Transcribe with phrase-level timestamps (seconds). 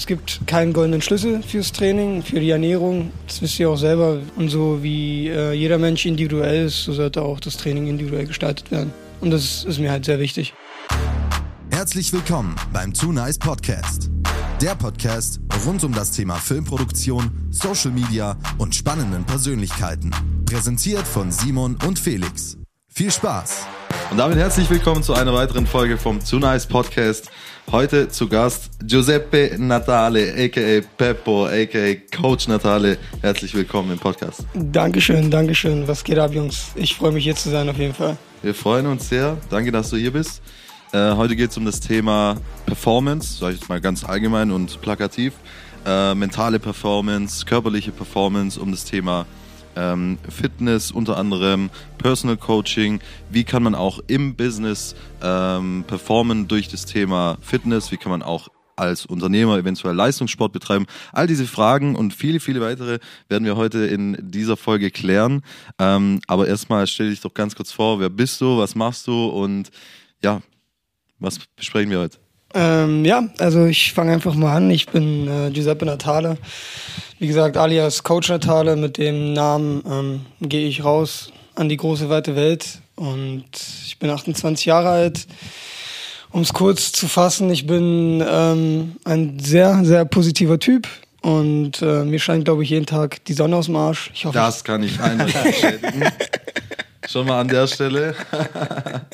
[0.00, 3.12] Es gibt keinen goldenen Schlüssel fürs Training, für die Ernährung.
[3.26, 4.20] Das wisst ihr auch selber.
[4.36, 8.70] Und so wie äh, jeder Mensch individuell ist, so sollte auch das Training individuell gestaltet
[8.70, 8.94] werden.
[9.20, 10.54] Und das ist mir halt sehr wichtig.
[11.70, 14.08] Herzlich willkommen beim Too Nice Podcast.
[14.62, 20.12] Der Podcast rund um das Thema Filmproduktion, Social Media und spannenden Persönlichkeiten.
[20.46, 22.56] Präsentiert von Simon und Felix.
[22.88, 23.66] Viel Spaß!
[24.10, 27.30] Und damit herzlich willkommen zu einer weiteren Folge vom Too Nice Podcast.
[27.70, 32.98] Heute zu Gast Giuseppe Natale, aka Peppo, aka Coach Natale.
[33.20, 34.44] Herzlich willkommen im Podcast.
[34.54, 35.86] Dankeschön, Dankeschön.
[35.86, 36.72] Was geht ab, Jungs?
[36.74, 38.16] Ich freue mich hier zu sein auf jeden Fall.
[38.42, 39.36] Wir freuen uns sehr.
[39.50, 40.42] Danke, dass du hier bist.
[40.92, 45.34] Äh, heute geht es um das Thema Performance, sage ich mal ganz allgemein und plakativ.
[45.86, 49.26] Äh, mentale Performance, körperliche Performance, um das Thema
[49.76, 53.00] ähm, Fitness, unter anderem Personal Coaching.
[53.30, 57.92] Wie kann man auch im Business ähm, performen durch das Thema Fitness?
[57.92, 60.86] Wie kann man auch als Unternehmer eventuell Leistungssport betreiben?
[61.12, 62.98] All diese Fragen und viele, viele weitere
[63.28, 65.42] werden wir heute in dieser Folge klären.
[65.78, 69.26] Ähm, aber erstmal stell dich doch ganz kurz vor, wer bist du, was machst du
[69.26, 69.70] und
[70.22, 70.40] ja,
[71.18, 72.18] was besprechen wir heute?
[72.54, 74.70] Ähm, ja, also ich fange einfach mal an.
[74.70, 76.36] Ich bin äh, Giuseppe Natale.
[77.18, 78.76] Wie gesagt, alias Coach Natale.
[78.76, 82.66] Mit dem Namen ähm, gehe ich raus an die große weite Welt.
[82.96, 83.44] Und
[83.86, 85.26] ich bin 28 Jahre alt.
[86.32, 90.86] Um es kurz zu fassen, ich bin ähm, ein sehr, sehr positiver Typ.
[91.22, 94.10] Und äh, mir scheint, glaube ich, jeden Tag die Sonne aus dem Arsch.
[94.14, 96.04] Ich hoffe, das kann ich eindeutig bestätigen.
[97.10, 98.14] Schon mal an der Stelle.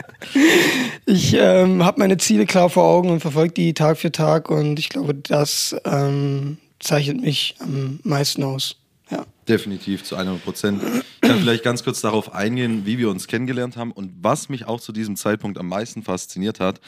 [1.06, 4.78] ich ähm, habe meine Ziele klar vor Augen und verfolge die Tag für Tag und
[4.78, 8.77] ich glaube, das ähm, zeichnet mich am meisten aus.
[9.11, 9.24] Ja.
[9.48, 10.83] Definitiv zu 100 Prozent.
[10.83, 14.67] Ich kann vielleicht ganz kurz darauf eingehen, wie wir uns kennengelernt haben und was mich
[14.67, 16.83] auch zu diesem Zeitpunkt am meisten fasziniert hat.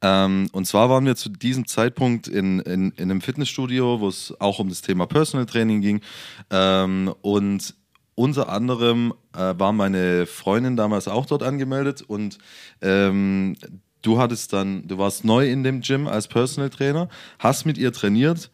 [0.00, 4.32] Ähm, und zwar waren wir zu diesem Zeitpunkt in, in, in einem Fitnessstudio, wo es
[4.40, 6.00] auch um das Thema Personal Training ging.
[6.50, 7.74] Ähm, und
[8.14, 12.38] unter anderem äh, war meine Freundin damals auch dort angemeldet und
[12.80, 13.56] ähm,
[14.02, 17.08] du hattest dann, du warst neu in dem Gym als Personal Trainer,
[17.38, 18.50] hast mit ihr trainiert.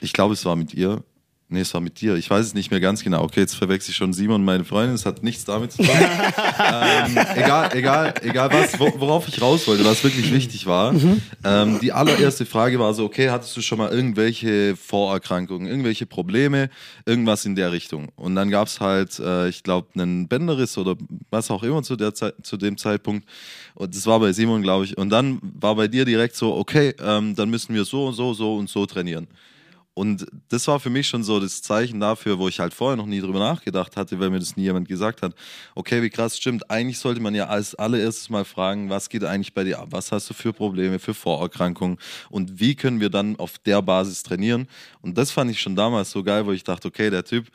[0.00, 1.02] Ich glaube, es war mit ihr.
[1.50, 2.14] Nee, es war mit dir.
[2.16, 3.22] Ich weiß es nicht mehr ganz genau.
[3.22, 4.94] Okay, jetzt verwechsel ich schon Simon und meine Freundin.
[4.94, 5.88] Es hat nichts damit zu tun.
[5.94, 10.92] ähm, egal, egal, egal was, worauf ich raus wollte, was wirklich wichtig war.
[10.92, 11.22] Mhm.
[11.44, 16.68] Ähm, die allererste Frage war so, okay, hattest du schon mal irgendwelche Vorerkrankungen, irgendwelche Probleme,
[17.06, 18.08] irgendwas in der Richtung?
[18.16, 20.96] Und dann gab es halt, äh, ich glaube, einen Bänderriss oder
[21.30, 23.26] was auch immer zu, der Zeit, zu dem Zeitpunkt.
[23.74, 24.98] Und das war bei Simon, glaube ich.
[24.98, 28.34] Und dann war bei dir direkt so, okay, ähm, dann müssen wir so und so,
[28.34, 29.28] so und so trainieren.
[29.98, 33.06] Und das war für mich schon so das Zeichen dafür, wo ich halt vorher noch
[33.06, 35.34] nie drüber nachgedacht hatte, weil mir das nie jemand gesagt hat.
[35.74, 36.70] Okay, wie krass stimmt.
[36.70, 39.88] Eigentlich sollte man ja als allererstes mal fragen, was geht eigentlich bei dir ab?
[39.90, 41.98] Was hast du für Probleme, für Vorerkrankungen?
[42.30, 44.68] Und wie können wir dann auf der Basis trainieren?
[45.02, 47.48] Und das fand ich schon damals so geil, wo ich dachte, okay, der Typ,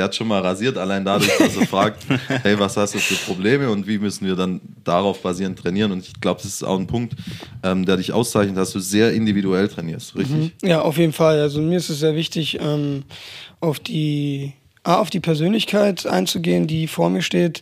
[0.00, 2.06] der hat schon mal rasiert, allein dadurch, dass er fragt,
[2.42, 5.92] hey, was hast du für Probleme und wie müssen wir dann darauf basierend trainieren?
[5.92, 7.14] Und ich glaube, das ist auch ein Punkt,
[7.62, 10.54] ähm, der dich auszeichnet, dass du sehr individuell trainierst, richtig?
[10.62, 10.66] Mhm.
[10.66, 11.38] Ja, auf jeden Fall.
[11.38, 13.02] Also mir ist es sehr wichtig, ähm,
[13.60, 17.60] auf die A, auf die Persönlichkeit einzugehen, die vor mir steht,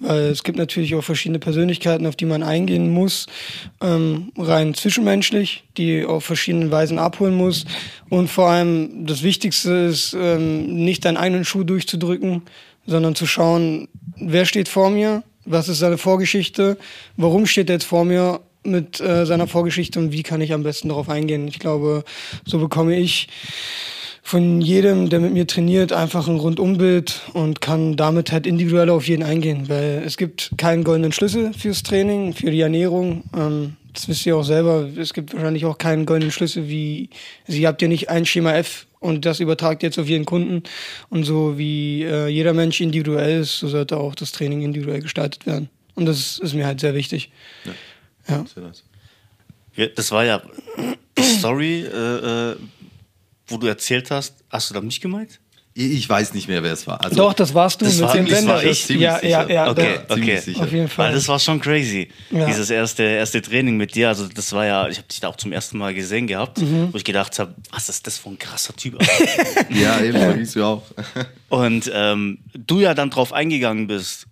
[0.00, 3.26] weil es gibt natürlich auch verschiedene Persönlichkeiten, auf die man eingehen muss,
[3.80, 7.64] ähm, rein zwischenmenschlich, die auf verschiedene Weisen abholen muss.
[8.08, 12.42] Und vor allem das Wichtigste ist, ähm, nicht deinen eigenen Schuh durchzudrücken,
[12.86, 16.76] sondern zu schauen, wer steht vor mir, was ist seine Vorgeschichte,
[17.16, 20.62] warum steht er jetzt vor mir mit äh, seiner Vorgeschichte und wie kann ich am
[20.62, 21.48] besten darauf eingehen.
[21.48, 22.04] Ich glaube,
[22.44, 23.28] so bekomme ich
[24.26, 29.06] von jedem, der mit mir trainiert, einfach ein Rundumbild und kann damit halt individuell auf
[29.06, 33.22] jeden eingehen, weil es gibt keinen goldenen Schlüssel fürs Training, für die Ernährung.
[33.36, 34.88] Ähm, das wisst ihr auch selber.
[34.96, 37.08] Es gibt wahrscheinlich auch keinen goldenen Schlüssel, wie
[37.46, 40.64] Sie habt ja nicht ein Schema F und das übertragt jetzt auf jeden Kunden.
[41.08, 45.46] Und so wie äh, jeder Mensch individuell ist, so sollte auch das Training individuell gestaltet
[45.46, 45.68] werden.
[45.94, 47.30] Und das ist mir halt sehr wichtig.
[48.26, 48.44] Ja.
[49.76, 49.88] ja.
[49.94, 50.42] Das war ja
[51.38, 51.82] Story.
[51.84, 52.56] Äh, äh
[53.48, 55.40] wo du erzählt hast, hast du da mich gemeint?
[55.78, 57.04] Ich weiß nicht mehr, wer es war.
[57.04, 58.64] Also, Doch, das warst du das mit war, dem Bänder.
[58.64, 60.38] Ich, ja, ja, ja, okay, okay.
[60.54, 61.08] Auf jeden Fall.
[61.08, 62.08] Weil das war schon crazy.
[62.30, 62.46] Ja.
[62.46, 64.08] Dieses erste, erste Training mit dir.
[64.08, 66.88] Also, das war ja, ich habe dich da auch zum ersten Mal gesehen gehabt, mhm.
[66.94, 68.98] wo ich gedacht habe, was ist das für ein krasser Typ?
[69.68, 70.82] ja, eben, hieß du auch.
[71.50, 74.26] Und ähm, du ja dann drauf eingegangen bist,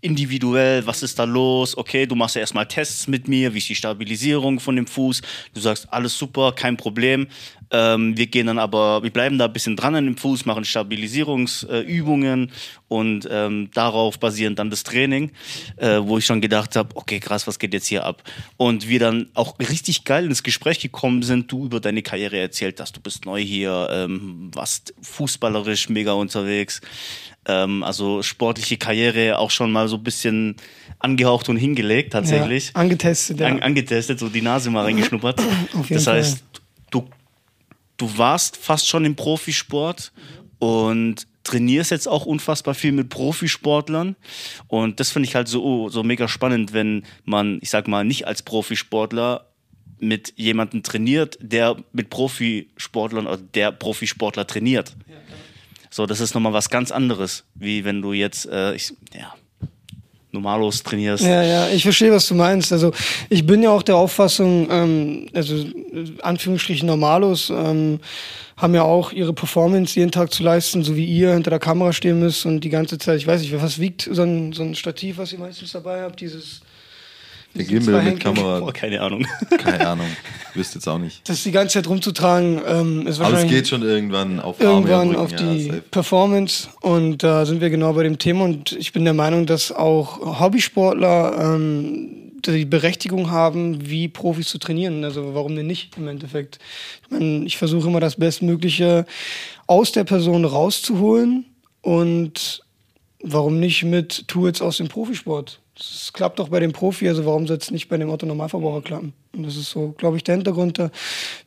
[0.00, 1.76] individuell, was ist da los?
[1.76, 5.20] Okay, du machst ja erstmal Tests mit mir, wie ist die Stabilisierung von dem Fuß?
[5.52, 7.26] Du sagst, alles super, kein Problem.
[7.70, 10.64] Ähm, wir gehen dann aber, wir bleiben da ein bisschen dran an dem Fuß, machen
[10.64, 12.52] Stabilisierungsübungen äh,
[12.88, 15.30] und ähm, darauf basierend dann das Training,
[15.76, 18.24] äh, wo ich schon gedacht habe, okay, krass, was geht jetzt hier ab?
[18.56, 22.80] Und wir dann auch richtig geil ins Gespräch gekommen sind, du über deine Karriere erzählt
[22.80, 26.80] hast, du bist neu hier, ähm, warst fußballerisch mega unterwegs,
[27.46, 30.56] ähm, also sportliche Karriere auch schon mal so ein bisschen
[30.98, 32.68] angehaucht und hingelegt tatsächlich.
[32.68, 33.46] Ja, angetestet, ja.
[33.46, 35.40] An, angetestet, so die Nase mal reingeschnuppert.
[35.88, 36.44] das heißt,
[38.00, 40.12] du, warst fast schon im Profisport
[40.58, 44.16] und trainierst jetzt auch unfassbar viel mit Profisportlern.
[44.68, 48.26] Und das finde ich halt so, so mega spannend, wenn man, ich sag mal, nicht
[48.26, 49.46] als Profisportler
[49.98, 54.96] mit jemandem trainiert, der mit Profisportlern oder der Profisportler trainiert.
[55.90, 59.34] So, das ist nochmal was ganz anderes, wie wenn du jetzt, äh, ich, ja,
[60.32, 61.24] normalos trainierst.
[61.24, 62.72] Ja, ja, ich verstehe, was du meinst.
[62.72, 62.92] Also
[63.28, 65.64] ich bin ja auch der Auffassung, ähm, also
[66.22, 68.00] Anführungsstrichen normalos ähm,
[68.56, 71.92] haben ja auch ihre Performance jeden Tag zu leisten, so wie ihr hinter der Kamera
[71.92, 74.74] stehen müsst und die ganze Zeit, ich weiß nicht, was wiegt so ein, so ein
[74.74, 76.60] Stativ, was ihr meistens dabei habt, dieses
[77.54, 78.60] der Gimbal mit Kamera.
[78.60, 79.26] Oh, keine Ahnung.
[79.58, 80.06] Keine Ahnung.
[80.54, 81.28] Wüsste jetzt auch nicht.
[81.28, 83.24] Das die ganze Zeit rumzutragen, ähm, ist wahrscheinlich.
[83.24, 86.68] Aber es geht schon irgendwann auf Irgendwann auf die ja, Performance.
[86.80, 88.44] Und da sind wir genau bei dem Thema.
[88.44, 94.58] Und ich bin der Meinung, dass auch Hobbysportler ähm, die Berechtigung haben, wie Profis zu
[94.58, 95.04] trainieren.
[95.04, 96.58] Also warum denn nicht im Endeffekt?
[97.04, 99.06] Ich meine, ich versuche immer das Bestmögliche
[99.66, 101.46] aus der Person rauszuholen.
[101.82, 102.62] Und
[103.22, 105.59] warum nicht mit Tools aus dem Profisport?
[105.80, 108.82] Es klappt doch bei dem Profi, also warum soll es nicht bei dem Otto Normalverbraucher
[108.82, 109.14] klappen?
[109.34, 110.78] Und das ist so, glaube ich, der Hintergrund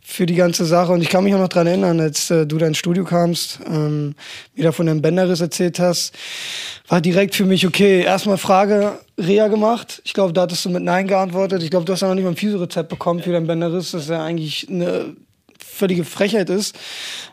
[0.01, 0.91] für die ganze Sache.
[0.91, 3.59] Und ich kann mich auch noch daran erinnern, als äh, du da ins Studio kamst,
[3.67, 4.15] ähm,
[4.55, 6.15] wieder von deinem Bänderriss erzählt hast,
[6.87, 10.01] war direkt für mich, okay, erstmal Frage, Reha gemacht.
[10.05, 11.61] Ich glaube, da hattest du mit Nein geantwortet.
[11.61, 13.91] Ich glaube, du hast ja noch nicht mal ein Physiorezept bekommen für deinen Bänderriss.
[13.91, 15.15] Das ist ja eigentlich eine
[15.63, 16.75] völlige Frechheit ist.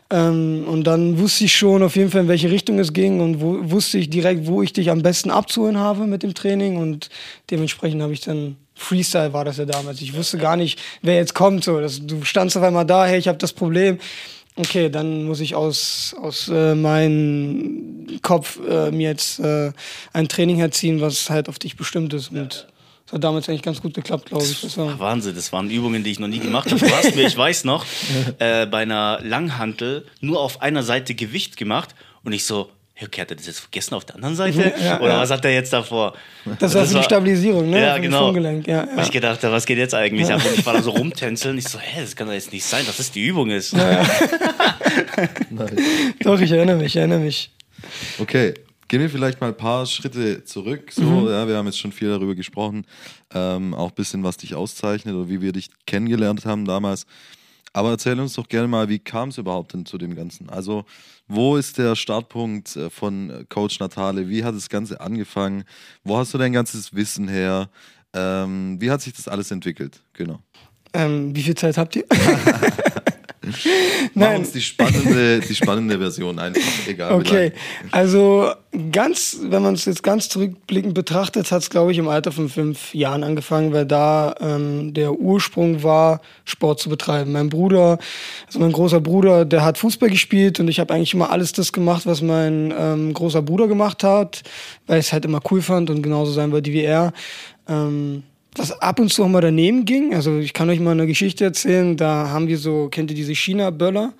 [0.09, 3.41] Ähm, und dann wusste ich schon auf jeden Fall, in welche Richtung es ging und
[3.41, 6.77] wo, wusste ich direkt, wo ich dich am besten abzuholen habe mit dem Training.
[6.77, 7.09] Und
[7.49, 10.01] dementsprechend habe ich dann Freestyle war das ja damals.
[10.01, 11.63] Ich wusste gar nicht, wer jetzt kommt.
[11.63, 13.99] So, das, du standst auf einmal da, hey, ich habe das Problem.
[14.55, 19.71] Okay, dann muss ich aus, aus äh, meinem Kopf äh, mir jetzt äh,
[20.11, 22.31] ein Training herziehen, was halt auf dich bestimmt ist.
[22.31, 22.67] Und
[23.11, 24.61] das hat damals eigentlich ganz gut geklappt, glaube ich.
[24.61, 26.79] Das war Wahnsinn, das waren Übungen, die ich noch nie gemacht habe.
[26.79, 27.85] Du hast mir, ich weiß noch,
[28.39, 31.93] äh, bei einer Langhantel nur auf einer Seite Gewicht gemacht
[32.23, 32.69] und ich so,
[33.03, 34.73] okay, hat er das jetzt vergessen auf der anderen Seite?
[34.81, 35.19] Ja, Oder ja.
[35.19, 36.13] was hat er jetzt davor?
[36.59, 37.81] Das, war für die Stabilisierung, ne?
[37.81, 38.33] Ja, genau.
[38.33, 38.83] Ja, ja.
[38.83, 40.41] Und ich gedacht, was geht jetzt eigentlich ab?
[40.45, 41.57] Und ich war da so rumtänzeln.
[41.57, 43.73] Ich so, hä, das kann doch jetzt nicht sein, dass das die Übung ist.
[43.73, 44.05] Ja,
[46.21, 47.51] Doch, ich erinnere mich, ich erinnere mich.
[48.19, 48.53] Okay,
[48.91, 50.91] Gehen wir vielleicht mal ein paar Schritte zurück.
[50.91, 51.29] So, mhm.
[51.29, 52.85] ja, wir haben jetzt schon viel darüber gesprochen,
[53.33, 57.05] ähm, auch ein bisschen, was dich auszeichnet oder wie wir dich kennengelernt haben damals.
[57.71, 60.49] Aber erzähl uns doch gerne mal, wie kam es überhaupt denn zu dem Ganzen?
[60.49, 60.83] Also,
[61.29, 64.27] wo ist der Startpunkt äh, von Coach Natale?
[64.27, 65.63] Wie hat das Ganze angefangen?
[66.03, 67.69] Wo hast du dein ganzes Wissen her?
[68.13, 70.01] Ähm, wie hat sich das alles entwickelt?
[70.11, 70.41] Genau.
[70.91, 72.03] Ähm, wie viel Zeit habt ihr?
[74.21, 77.13] Mach uns die spannende, die spannende Version einfach, egal.
[77.13, 77.51] Okay,
[77.91, 78.51] also
[78.91, 82.49] ganz, wenn man es jetzt ganz zurückblickend betrachtet, hat es, glaube ich, im Alter von
[82.49, 87.31] fünf Jahren angefangen, weil da ähm, der Ursprung war, Sport zu betreiben.
[87.31, 87.97] Mein Bruder,
[88.47, 91.73] also mein großer Bruder, der hat Fußball gespielt und ich habe eigentlich immer alles das
[91.73, 94.43] gemacht, was mein ähm, großer Bruder gemacht hat,
[94.87, 97.13] weil ich es halt immer cool fand und genauso sein wollte wie er.
[97.67, 98.23] Ähm,
[98.55, 100.13] was ab und zu auch mal daneben ging.
[100.13, 101.95] Also ich kann euch mal eine Geschichte erzählen.
[101.95, 104.13] Da haben wir so, kennt ihr diese China-Böller,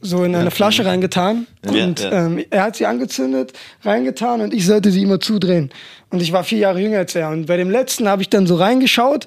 [0.00, 0.88] so in eine ja, Flasche ja.
[0.88, 1.46] reingetan.
[1.64, 5.70] Ja, und ähm, er hat sie angezündet, reingetan und ich sollte sie immer zudrehen.
[6.10, 7.30] Und ich war vier Jahre jünger als er.
[7.30, 9.26] Und bei dem letzten habe ich dann so reingeschaut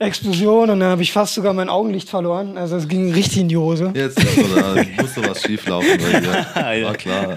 [0.00, 2.56] Explosion und dann habe ich fast sogar mein Augenlicht verloren.
[2.56, 3.92] Also es ging richtig in die Hose.
[3.94, 6.84] Jetzt da musste was schieflaufen bei dir.
[6.84, 7.36] War klar.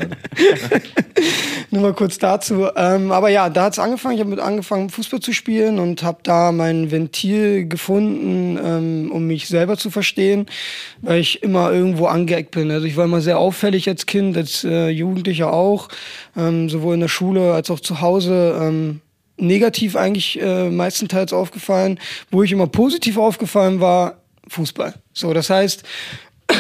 [1.72, 2.68] Nur mal kurz dazu.
[2.76, 4.16] Ähm, aber ja, da hat es angefangen.
[4.16, 9.28] Ich habe mit angefangen, Fußball zu spielen und habe da mein Ventil gefunden, ähm, um
[9.28, 10.46] mich selber zu verstehen,
[11.02, 12.72] weil ich immer irgendwo angeeckt bin.
[12.72, 15.90] Also ich war immer sehr auffällig als Kind, als äh, Jugendlicher auch,
[16.38, 19.02] ähm, sowohl in der Schule als auch zu Hause.
[19.38, 22.00] Negativ eigentlich äh, meistenteils aufgefallen.
[22.32, 24.94] Wo ich immer positiv aufgefallen war, Fußball.
[25.14, 25.84] So, das heißt,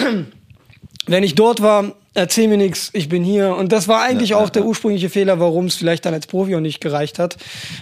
[1.06, 3.56] wenn ich dort war, erzähl mir nichts, ich bin hier.
[3.56, 6.28] Und das war eigentlich ja, auch ja, der ursprüngliche Fehler, warum es vielleicht dann als
[6.28, 7.38] Profi auch nicht gereicht hat,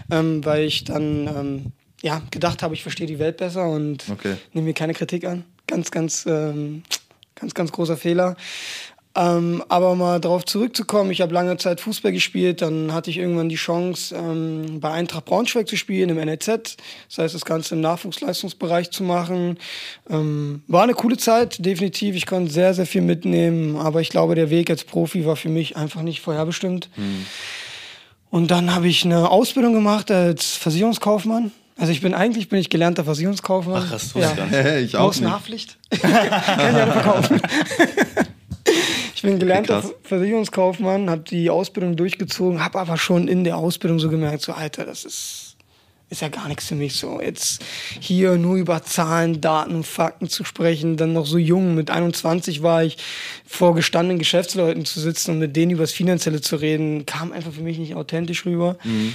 [0.10, 1.66] ähm, weil ich dann ähm,
[2.02, 4.36] ja, gedacht habe, ich verstehe die Welt besser und okay.
[4.54, 5.44] nehme mir keine Kritik an.
[5.68, 6.84] Ganz, ganz, ähm,
[7.36, 8.36] ganz, ganz großer Fehler.
[9.14, 13.50] Ähm, aber mal darauf zurückzukommen, ich habe lange Zeit Fußball gespielt, dann hatte ich irgendwann
[13.50, 16.78] die Chance, ähm, bei Eintracht Braunschweig zu spielen, im NLZ,
[17.10, 19.58] das heißt das Ganze im Nachwuchsleistungsbereich zu machen.
[20.10, 24.36] Ähm, war eine coole Zeit, definitiv, ich konnte sehr, sehr viel mitnehmen, aber ich glaube,
[24.36, 26.90] der Weg als Profi war für mich einfach nicht vorherbestimmt.
[26.96, 27.26] Mhm.
[28.30, 31.52] Und dann habe ich eine Ausbildung gemacht als Versicherungskaufmann.
[31.78, 33.84] Also ich bin eigentlich bin ich gelernter Versicherungskaufmann.
[33.88, 34.34] Ach, hast du ja.
[34.50, 35.78] Hey, ich auch Aus Nachpflicht.
[36.02, 37.42] Kann ja verkaufen.
[39.22, 44.10] Ich bin gelernter Versicherungskaufmann, habe die Ausbildung durchgezogen, habe aber schon in der Ausbildung so
[44.10, 45.58] gemerkt, so Alter, das ist,
[46.10, 47.22] ist ja gar nichts für mich so.
[47.22, 47.64] Jetzt
[48.00, 52.64] hier nur über Zahlen, Daten und Fakten zu sprechen, dann noch so jung, mit 21
[52.64, 52.98] war ich
[53.46, 57.52] vor gestandenen Geschäftsleuten zu sitzen und mit denen über das Finanzielle zu reden, kam einfach
[57.52, 58.80] für mich nicht authentisch rüber.
[58.84, 59.14] Mhm.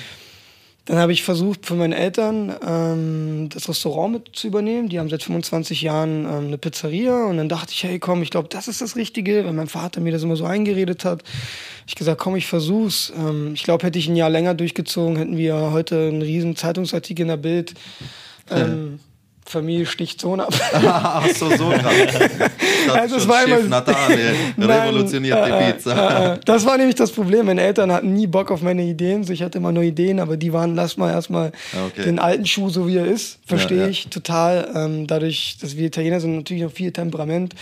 [0.87, 4.89] Dann habe ich versucht, für meine Eltern ähm, das Restaurant mit zu übernehmen.
[4.89, 7.25] Die haben seit 25 Jahren ähm, eine Pizzeria.
[7.25, 10.01] Und dann dachte ich, hey, komm, ich glaube, das ist das Richtige, weil mein Vater
[10.01, 11.25] mir das immer so eingeredet hat.
[11.89, 13.13] Ich gesagt, komm, ich versuch's.
[13.17, 17.23] Ähm, ich glaube, hätte ich ein Jahr länger durchgezogen, hätten wir heute einen riesen Zeitungsartikel
[17.23, 17.75] in der Bild.
[18.49, 19.01] Ähm,
[19.47, 20.53] Familie sticht Sohn ab.
[20.73, 21.95] Ach so, so krass.
[22.93, 26.33] Also es war immer, Natale revolutioniert nein, die äh, Pizza.
[26.33, 27.47] Äh, äh, das war nämlich das Problem.
[27.47, 29.25] Meine Eltern hatten nie Bock auf meine Ideen.
[29.25, 31.51] So, ich hatte immer nur Ideen, aber die waren, lass mal erstmal
[31.87, 32.05] okay.
[32.05, 33.39] den alten Schuh so wie er ist.
[33.45, 33.91] Verstehe ja, ja.
[33.91, 34.71] ich total.
[34.75, 37.55] Ähm, dadurch, dass wir Italiener sind, natürlich noch viel Temperament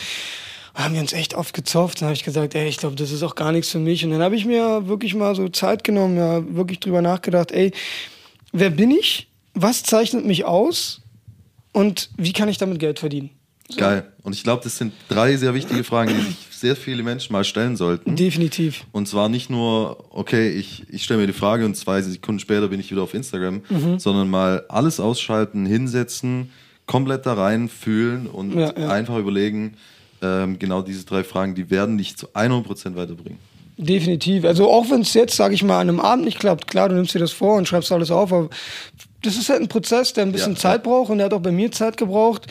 [0.75, 2.01] haben wir uns echt oft gezofft.
[2.01, 4.05] Dann habe ich gesagt, ey, ich glaube, das ist auch gar nichts für mich.
[4.05, 7.73] Und dann habe ich mir wirklich mal so Zeit genommen, ja, wirklich drüber nachgedacht, ey,
[8.53, 9.29] wer bin ich?
[9.55, 11.01] Was zeichnet mich aus?
[11.75, 13.31] Und wie kann ich damit Geld verdienen?
[13.69, 13.81] So.
[13.81, 14.13] Geil.
[14.23, 17.45] Und ich glaube, das sind drei sehr wichtige Fragen, die sich sehr viele Menschen mal
[17.45, 18.15] stellen sollten.
[18.15, 18.85] Definitiv.
[18.93, 22.69] Und zwar nicht nur, okay, ich, ich stelle mir die Frage und zwei Sekunden später
[22.69, 23.99] bin ich wieder auf Instagram, mhm.
[23.99, 26.51] sondern mal alles ausschalten, hinsetzen,
[26.87, 28.91] komplett da rein fühlen und ja, ja.
[28.91, 29.77] einfach überlegen,
[30.21, 33.39] ähm, genau diese drei Fragen, die werden dich zu 100% weiterbringen.
[33.77, 34.45] Definitiv.
[34.45, 36.95] Also auch wenn es jetzt, sage ich mal, an einem Abend nicht klappt, klar, du
[36.95, 38.51] nimmst dir das vor und schreibst alles auf, aber
[39.25, 41.41] das ist halt ein Prozess, der ein bisschen ja, Zeit braucht und der hat auch
[41.41, 42.47] bei mir Zeit gebraucht.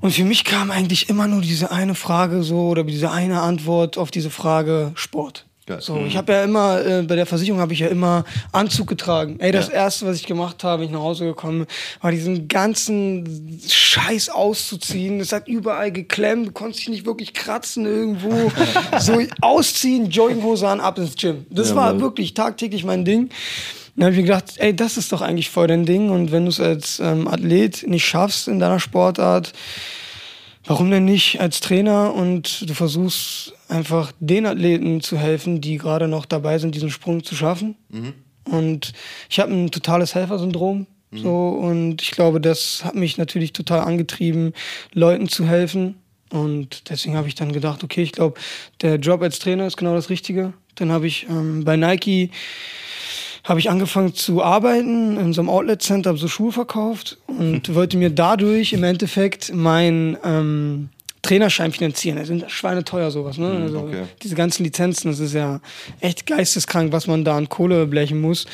[0.00, 3.98] Und für mich kam eigentlich immer nur diese eine Frage so oder diese eine Antwort
[3.98, 5.44] auf diese Frage Sport.
[5.78, 9.38] So, ich habe ja immer, äh, bei der Versicherung habe ich ja immer Anzug getragen.
[9.38, 9.74] Ey, das ja.
[9.74, 11.66] erste, was ich gemacht habe, ich nach Hause gekommen
[12.00, 15.20] war diesen ganzen Scheiß auszuziehen.
[15.20, 18.50] Das hat überall geklemmt, du konntest dich nicht wirklich kratzen irgendwo.
[18.98, 21.46] so ausziehen, Jogginghose an, ab ins Gym.
[21.50, 22.00] Das ja, war Mann.
[22.00, 23.30] wirklich tagtäglich mein Ding.
[24.00, 26.08] Dann habe ich mir gedacht, ey, das ist doch eigentlich voll dein Ding.
[26.08, 29.52] Und wenn du es als ähm, Athlet nicht schaffst in deiner Sportart,
[30.64, 36.08] warum denn nicht als Trainer und du versuchst einfach den Athleten zu helfen, die gerade
[36.08, 37.76] noch dabei sind, diesen Sprung zu schaffen.
[37.90, 38.14] Mhm.
[38.44, 38.94] Und
[39.28, 40.86] ich habe ein totales Helfersyndrom.
[41.10, 41.18] Mhm.
[41.18, 44.54] So, und ich glaube, das hat mich natürlich total angetrieben,
[44.94, 45.96] Leuten zu helfen.
[46.30, 48.40] Und deswegen habe ich dann gedacht, okay, ich glaube,
[48.80, 50.54] der Job als Trainer ist genau das Richtige.
[50.76, 52.30] Dann habe ich ähm, bei Nike
[53.50, 57.66] habe ich angefangen zu arbeiten in so einem Outlet Center, habe so Schuhe verkauft und
[57.66, 57.74] hm.
[57.74, 60.88] wollte mir dadurch im Endeffekt mein ähm,
[61.22, 62.16] Trainerschein finanzieren.
[62.18, 63.52] Das sind schweineteuer sowas, ne?
[63.52, 64.04] Hm, also okay.
[64.22, 65.60] diese ganzen Lizenzen, das ist ja
[66.00, 68.46] echt geisteskrank, was man da an Kohle blechen muss.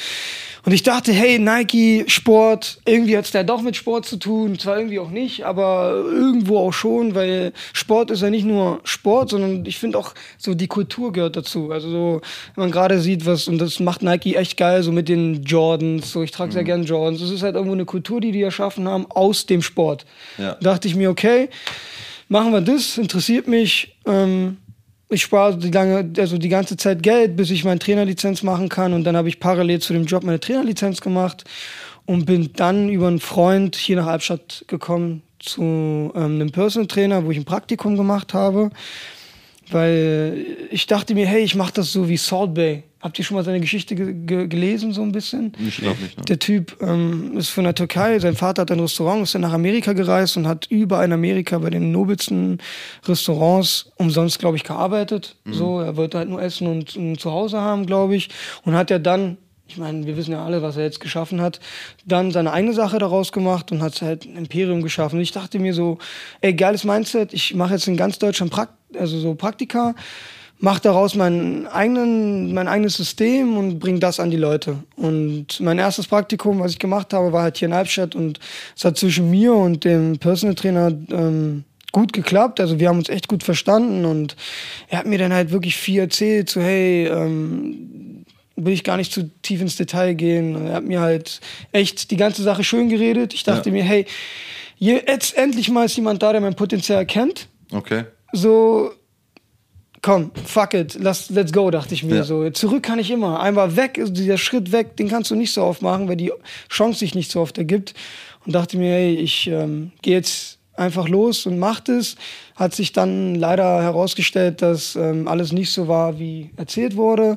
[0.66, 4.58] Und ich dachte, hey, Nike, Sport, irgendwie hat es da doch mit Sport zu tun,
[4.58, 9.30] zwar irgendwie auch nicht, aber irgendwo auch schon, weil Sport ist ja nicht nur Sport,
[9.30, 11.70] sondern ich finde auch so die Kultur gehört dazu.
[11.70, 12.20] Also so,
[12.56, 16.10] wenn man gerade sieht, was, und das macht Nike echt geil, so mit den Jordans,
[16.10, 16.66] so ich trage sehr mhm.
[16.66, 17.20] gern Jordans.
[17.20, 20.04] Das ist halt irgendwo eine Kultur, die die erschaffen haben aus dem Sport.
[20.36, 20.54] Ja.
[20.54, 21.48] Da dachte ich mir, okay,
[22.28, 23.96] machen wir das, interessiert mich.
[24.06, 24.58] Ähm,
[25.08, 28.92] ich spare die lange, also die ganze Zeit Geld, bis ich meine Trainerlizenz machen kann.
[28.92, 31.44] Und dann habe ich parallel zu dem Job meine Trainerlizenz gemacht
[32.06, 37.24] und bin dann über einen Freund hier nach Albstadt gekommen zu ähm, einem Personal Trainer,
[37.24, 38.70] wo ich ein Praktikum gemacht habe.
[39.70, 42.84] Weil ich dachte mir, hey, ich mache das so wie Salt Bay.
[43.06, 45.52] Habt ihr schon mal seine Geschichte ge ge gelesen, so ein bisschen?
[45.64, 46.18] Ich glaube nicht.
[46.18, 46.24] Ne?
[46.24, 49.52] Der Typ ähm, ist von der Türkei, sein Vater hat ein Restaurant, ist dann nach
[49.52, 52.58] Amerika gereist und hat überall in Amerika bei den nobelsten
[53.04, 55.36] Restaurants umsonst, glaube ich, gearbeitet.
[55.44, 55.54] Mhm.
[55.54, 58.28] So, er wollte halt nur essen und ein Zuhause haben, glaube ich.
[58.64, 59.36] Und hat ja dann
[59.68, 61.58] ich meine, wir wissen ja alle, was er jetzt geschaffen hat,
[62.04, 65.16] dann seine eigene Sache daraus gemacht und hat halt ein Imperium geschaffen.
[65.16, 65.98] Und ich dachte mir so,
[66.40, 69.94] ey, geiles Mindset, ich mache jetzt in ganz Deutschland Prakt also so Praktika,
[70.58, 74.78] mache daraus mein, eigenen, mein eigenes System und bringe das an die Leute.
[74.96, 78.40] Und mein erstes Praktikum, was ich gemacht habe, war halt hier in Albstadt und
[78.74, 82.60] es hat zwischen mir und dem Personal Trainer ähm, gut geklappt.
[82.60, 84.36] Also wir haben uns echt gut verstanden und
[84.88, 88.24] er hat mir dann halt wirklich viel erzählt, so hey, ähm,
[88.56, 90.56] will ich gar nicht zu tief ins Detail gehen.
[90.56, 91.40] Und er hat mir halt
[91.72, 93.34] echt die ganze Sache schön geredet.
[93.34, 93.72] Ich dachte ja.
[93.74, 94.06] mir, hey,
[94.78, 97.48] jetzt endlich mal ist jemand da, der mein Potenzial erkennt.
[97.72, 98.04] Okay.
[98.32, 98.92] So,
[100.06, 102.22] komm, fuck it, let's, let's go, dachte ich mir Ja.
[102.22, 102.48] so.
[102.50, 103.40] Zurück kann ich immer.
[103.40, 106.30] Einmal weg, also dieser Schritt weg, den kannst du nicht so oft machen, weil die
[106.68, 107.92] Chance sich nicht so oft ergibt.
[108.44, 112.14] Und dachte mir, hey, ich ähm, gehe jetzt einfach los und mach das.
[112.54, 117.36] Hat sich dann leider herausgestellt, dass ähm, alles nicht so war, wie erzählt wurde.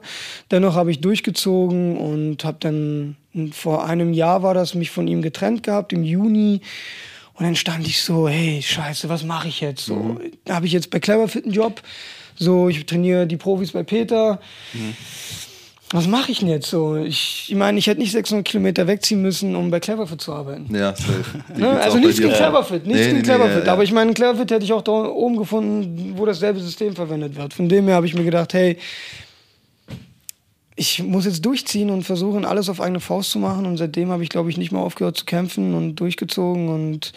[0.52, 3.16] Dennoch habe ich durchgezogen und habe dann
[3.52, 6.62] vor einem Jahr war das mich von ihm getrennt gehabt im Juni.
[7.40, 9.86] Und dann stand ich so, hey, scheiße, was mache ich jetzt?
[9.86, 10.20] So,
[10.50, 11.82] habe ich jetzt bei Cleverfit einen Job?
[12.38, 14.40] So, ich trainiere die Profis bei Peter.
[15.92, 16.98] Was mache ich denn jetzt so?
[16.98, 20.74] Ich, ich meine, ich hätte nicht 600 Kilometer wegziehen müssen, um bei Cleverfit zu arbeiten.
[20.76, 21.24] Ja, safe.
[21.58, 21.70] Ne?
[21.82, 23.66] Also nichts gegen Cleverfit, nichts Nee, gegen nee, nee, Cleverfit.
[23.66, 23.74] ja.
[23.74, 27.54] Aber ich meine, Cleverfit hätte ich auch da oben gefunden, wo dasselbe System verwendet wird.
[27.54, 28.78] Von dem her habe ich mir gedacht, hey,
[30.80, 33.66] ich muss jetzt durchziehen und versuchen, alles auf eigene Faust zu machen.
[33.66, 37.12] Und seitdem habe ich, glaube ich, nicht mehr aufgehört zu kämpfen und durchgezogen und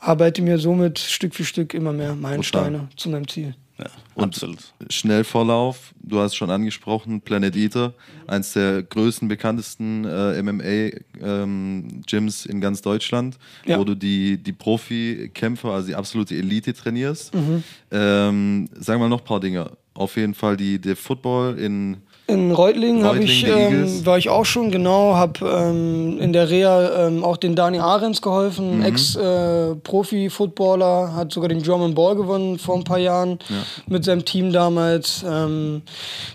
[0.00, 3.54] arbeite mir somit Stück für Stück immer mehr Meilensteine zu meinem Ziel.
[3.78, 4.58] Ja, Und absolut.
[4.90, 7.94] Schnellvorlauf, du hast schon angesprochen, Planet Eater,
[8.28, 10.40] eins der größten, bekanntesten äh,
[11.22, 13.78] MMA-Gyms in ganz Deutschland, Ja.
[13.78, 17.34] wo du die, die Profi-Kämpfer, also die absolute Elite trainierst.
[17.34, 17.64] Mhm.
[17.90, 19.70] Ähm, sagen wir mal noch ein paar Dinge.
[19.94, 24.30] Auf jeden Fall die, der Football in In Reutlingen, hab Reutlingen, ich, ähm, war ich
[24.30, 25.14] auch schon, genau.
[25.14, 28.84] Habe ähm, in der Reha ähm, auch den Dani Ahrens geholfen, Mhm.
[28.86, 33.38] Ex-Profi-Footballer, hat sogar den German Ball gewonnen vor ein paar Jahren
[33.88, 35.22] mit seinem Team damals.
[35.28, 35.82] Ähm,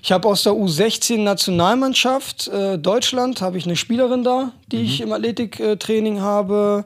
[0.04, 4.84] ich habe aus der U16-Nationalmannschaft äh, Deutschland, habe ich eine Spielerin da, die Mhm.
[4.86, 6.86] ich im Athletiktraining habe.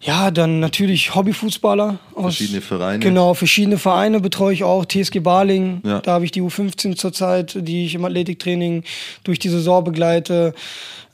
[0.00, 1.98] Ja, dann natürlich Hobbyfußballer.
[2.14, 2.98] Aus, Verschiedene Vereine.
[3.00, 4.84] Genau, verschiedene Vereine betreue ich auch.
[4.84, 6.00] TSG Baling, Ja.
[6.00, 8.84] da habe ich die U15 zurzeit, die ich im Athletiktraining
[9.24, 10.54] durch die Saison begleite.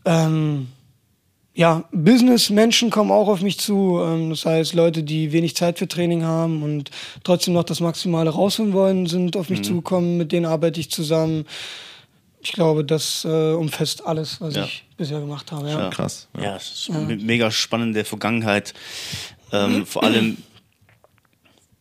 [0.04, 0.68] Ähm,
[1.54, 4.00] ja, Business-Menschen kommen auch auf mich zu.
[4.04, 6.90] Ähm, das heißt, Leute, die wenig Zeit für Training haben und
[7.22, 9.64] trotzdem noch das Maximale rausholen wollen, sind auf mich Mhm.
[9.64, 10.16] zugekommen.
[10.18, 11.46] Mit denen arbeite ich zusammen.
[12.44, 14.64] Ich glaube, das äh, umfasst alles, was Ja.
[14.64, 15.68] ich bisher gemacht habe.
[15.70, 15.90] Ja.
[15.90, 16.28] krass.
[16.36, 16.42] Ja.
[16.42, 18.74] Ja, es ist eine mega spannende Vergangenheit.
[19.52, 20.36] Ähm, vor allem,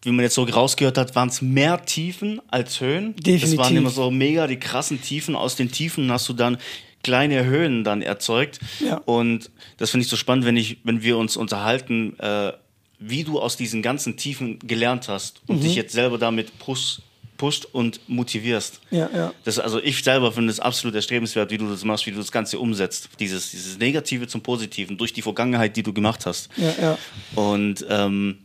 [0.03, 3.15] wie man jetzt so rausgehört hat, waren es mehr Tiefen als Höhen.
[3.15, 3.57] Das Definitiv.
[3.59, 5.35] waren immer so mega die krassen Tiefen.
[5.35, 6.57] Aus den Tiefen hast du dann
[7.03, 8.59] kleine Höhen dann erzeugt.
[8.79, 8.97] Ja.
[9.05, 12.53] Und das finde ich so spannend, wenn, ich, wenn wir uns unterhalten, äh,
[12.99, 15.61] wie du aus diesen ganzen Tiefen gelernt hast und Mhm.
[15.63, 17.01] dich jetzt selber damit push,
[17.43, 18.79] pusht und motivierst.
[18.89, 19.33] Ja, ja.
[19.43, 22.31] Das, also ich selber finde es absolut erstrebenswert, wie du das machst, wie du das
[22.31, 23.09] Ganze umsetzt.
[23.19, 26.47] Dieses, dieses Negative zum Positiven durch die Vergangenheit, die du gemacht hast.
[26.55, 26.97] Ja, ja.
[27.35, 28.37] Und ähm,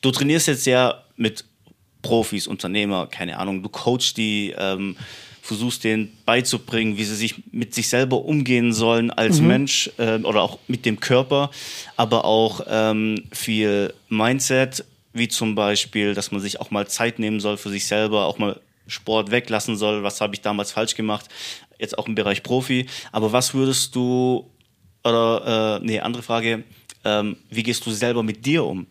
[0.00, 1.44] du trainierst jetzt ja mit
[2.00, 4.96] Profis, Unternehmer, keine Ahnung, du coachst die, ähm,
[5.42, 10.40] versuchst denen beizubringen, wie sie sich mit sich selber umgehen sollen als Mensch ähm, oder
[10.40, 11.50] auch mit dem Körper,
[11.96, 17.40] aber auch ähm, viel Mindset, wie zum Beispiel, dass man sich auch mal Zeit nehmen
[17.40, 21.26] soll für sich selber, auch mal Sport weglassen soll, was habe ich damals falsch gemacht,
[21.78, 22.86] jetzt auch im Bereich Profi.
[23.12, 24.50] Aber was würdest du,
[25.04, 26.64] oder, äh, nee, andere Frage,
[27.04, 28.86] ähm, wie gehst du selber mit dir um?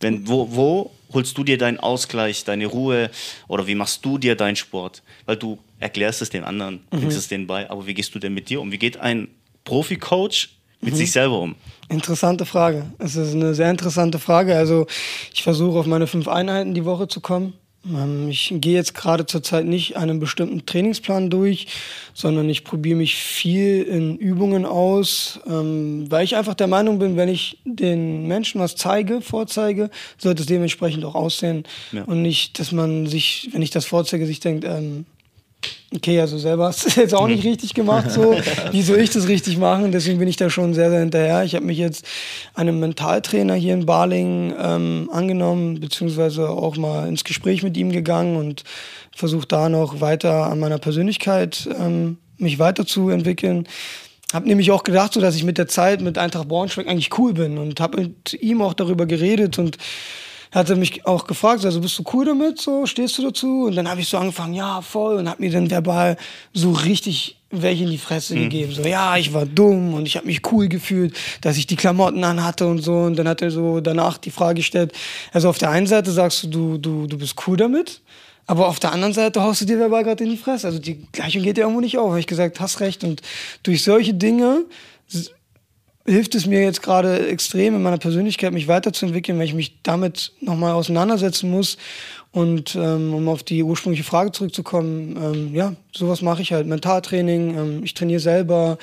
[0.00, 3.10] Wenn, wo, wo holst du dir deinen Ausgleich, deine Ruhe
[3.48, 5.02] oder wie machst du dir deinen Sport?
[5.26, 8.34] Weil du erklärst es den anderen, bringst es denen bei, aber wie gehst du denn
[8.34, 8.70] mit dir um?
[8.70, 9.28] Wie geht ein
[9.64, 11.54] Profi-Coach mit sich selber um?
[11.88, 12.86] Interessante Frage.
[12.98, 14.56] Es ist eine sehr interessante Frage.
[14.56, 14.86] Also
[15.32, 17.54] ich versuche auf meine fünf Einheiten die Woche zu kommen.
[17.86, 21.66] Ähm, Ich gehe jetzt gerade zurzeit nicht einen bestimmten Trainingsplan durch,
[22.12, 27.16] sondern ich probiere mich viel in Übungen aus, ähm, weil ich einfach der Meinung bin,
[27.16, 31.64] wenn ich den Menschen was zeige, vorzeige, sollte es dementsprechend auch aussehen.
[31.92, 32.04] Ja.
[32.04, 35.06] Und nicht, dass man sich, wenn ich das vorzeige, sich denkt, ähm,
[35.94, 38.36] okay, also selber hast du es jetzt auch nicht richtig gemacht, so.
[38.72, 39.92] Wie soll ich das richtig machen?
[39.92, 41.44] Deswegen bin ich da schon sehr, sehr hinterher.
[41.44, 42.06] Ich habe mich jetzt
[42.54, 48.36] einem Mentaltrainer hier in Baling ähm, angenommen, beziehungsweise auch mal ins Gespräch mit ihm gegangen
[48.36, 48.64] und
[49.14, 53.66] versucht da noch weiter an meiner Persönlichkeit ähm, mich weiterzuentwickeln.
[54.32, 57.32] Hab nämlich auch gedacht, so dass ich mit der Zeit mit Eintracht Braunschweig eigentlich cool
[57.32, 59.78] bin und habe mit ihm auch darüber geredet und
[60.52, 63.64] hat er mich auch gefragt, also bist du cool damit, so stehst du dazu?
[63.66, 66.16] Und dann habe ich so angefangen, ja voll, und hat mir dann verbal
[66.52, 70.26] so richtig welche in die Fresse gegeben, so ja, ich war dumm und ich habe
[70.26, 72.94] mich cool gefühlt, dass ich die Klamotten anhatte und so.
[72.94, 74.92] Und dann hat er so danach die Frage gestellt,
[75.32, 78.02] also auf der einen Seite sagst du, du, du, du bist cool damit,
[78.46, 80.66] aber auf der anderen Seite haust du dir verbal gerade in die Fresse.
[80.66, 82.08] Also die Gleichung geht dir irgendwo nicht auf.
[82.08, 83.04] Habe ich gesagt, hast recht.
[83.04, 83.20] Und
[83.62, 84.64] durch solche Dinge
[86.08, 90.32] hilft es mir jetzt gerade extrem in meiner Persönlichkeit, mich weiterzuentwickeln, weil ich mich damit
[90.40, 91.76] nochmal auseinandersetzen muss.
[92.30, 96.66] Und ähm, um auf die ursprüngliche Frage zurückzukommen, ähm, ja, sowas mache ich halt.
[96.66, 98.78] Mentaltraining, ähm, ich trainiere selber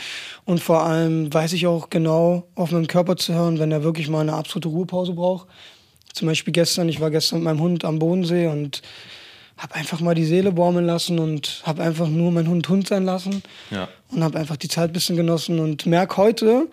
[0.45, 4.09] und vor allem weiß ich auch genau auf meinen Körper zu hören, wenn er wirklich
[4.09, 5.47] mal eine absolute Ruhepause braucht.
[6.13, 8.81] Zum Beispiel gestern, ich war gestern mit meinem Hund am Bodensee und
[9.57, 13.05] habe einfach mal die Seele baumeln lassen und habe einfach nur meinen Hund Hund sein
[13.05, 13.87] lassen Ja.
[14.11, 16.67] und habe einfach die Zeit ein bisschen genossen und merke heute,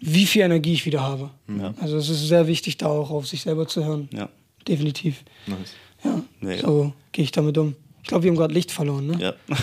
[0.00, 1.30] wie viel Energie ich wieder habe.
[1.48, 1.74] Ja.
[1.80, 4.08] Also es ist sehr wichtig, da auch auf sich selber zu hören.
[4.12, 4.28] Ja.
[4.66, 5.24] Definitiv.
[5.46, 5.74] Nice.
[6.04, 7.74] Ja, Nee, so gehe ich damit um.
[8.02, 9.18] Ich glaube, wir haben gerade Licht verloren, ne?
[9.18, 9.34] Ja.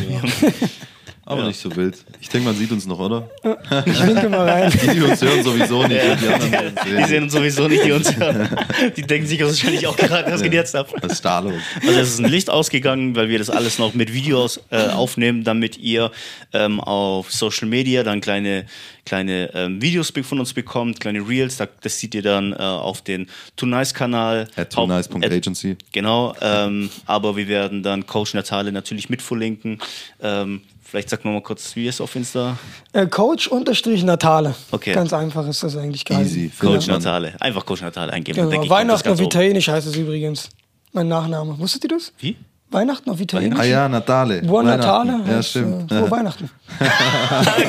[1.32, 1.48] Aber Ja.
[1.48, 1.98] nicht so wild.
[2.20, 3.30] Ich denke, man sieht uns noch, oder?
[3.86, 4.70] Ich winke mal rein.
[4.72, 6.04] Die, die uns hören, sowieso nicht.
[6.04, 8.50] und Die anderen uns Die sehen uns sowieso nicht, die uns hören.
[8.98, 10.90] Die denken sich wahrscheinlich auch gerade, was geht jetzt ab?
[11.02, 11.54] Was ist da los?
[11.88, 15.44] Also es ist ein Licht ausgegangen, weil wir das alles noch mit Videos äh, aufnehmen,
[15.46, 16.12] damit ihr
[16.52, 18.66] ähm, auf Social Media dann kleine,
[19.06, 21.56] kleine ähm, Videos von uns bekommt, kleine Reels.
[21.58, 24.50] Da, das seht ihr dann äh, auf den Tonice-Kanal.
[24.58, 25.78] At tonice.agency.
[25.94, 29.80] Genau, ähm, aber wir werden dann Coach Natale natürlich mit verlinken.
[30.22, 32.58] Ähm, vielleicht sagt man mal kurz, wie ist auf Insta?
[32.92, 34.54] Äh, Coach unterstrich Natale.
[34.72, 34.92] Okay.
[34.94, 36.40] Ganz einfach ist das eigentlich gar Easy.
[36.42, 36.60] nicht.
[36.60, 36.94] Coach Ja.
[36.96, 37.34] Natale.
[37.40, 38.36] Einfach Coach Natale eingeben.
[38.38, 38.62] denke Genau.
[38.64, 39.22] das Weihnachten auf.
[39.22, 40.50] Italienisch heißt es übrigens.
[40.92, 41.58] Mein Nachname.
[41.58, 42.12] Wusstet ihr das?
[42.20, 42.36] Wie?
[42.70, 43.60] Weihnachten auf Italienisch?
[43.60, 44.42] Ah ja, Natale.
[44.42, 44.66] Buon.
[44.66, 45.22] Natale.
[45.28, 45.90] Ja, stimmt.
[45.92, 46.50] Äh, frohe Weihnachten.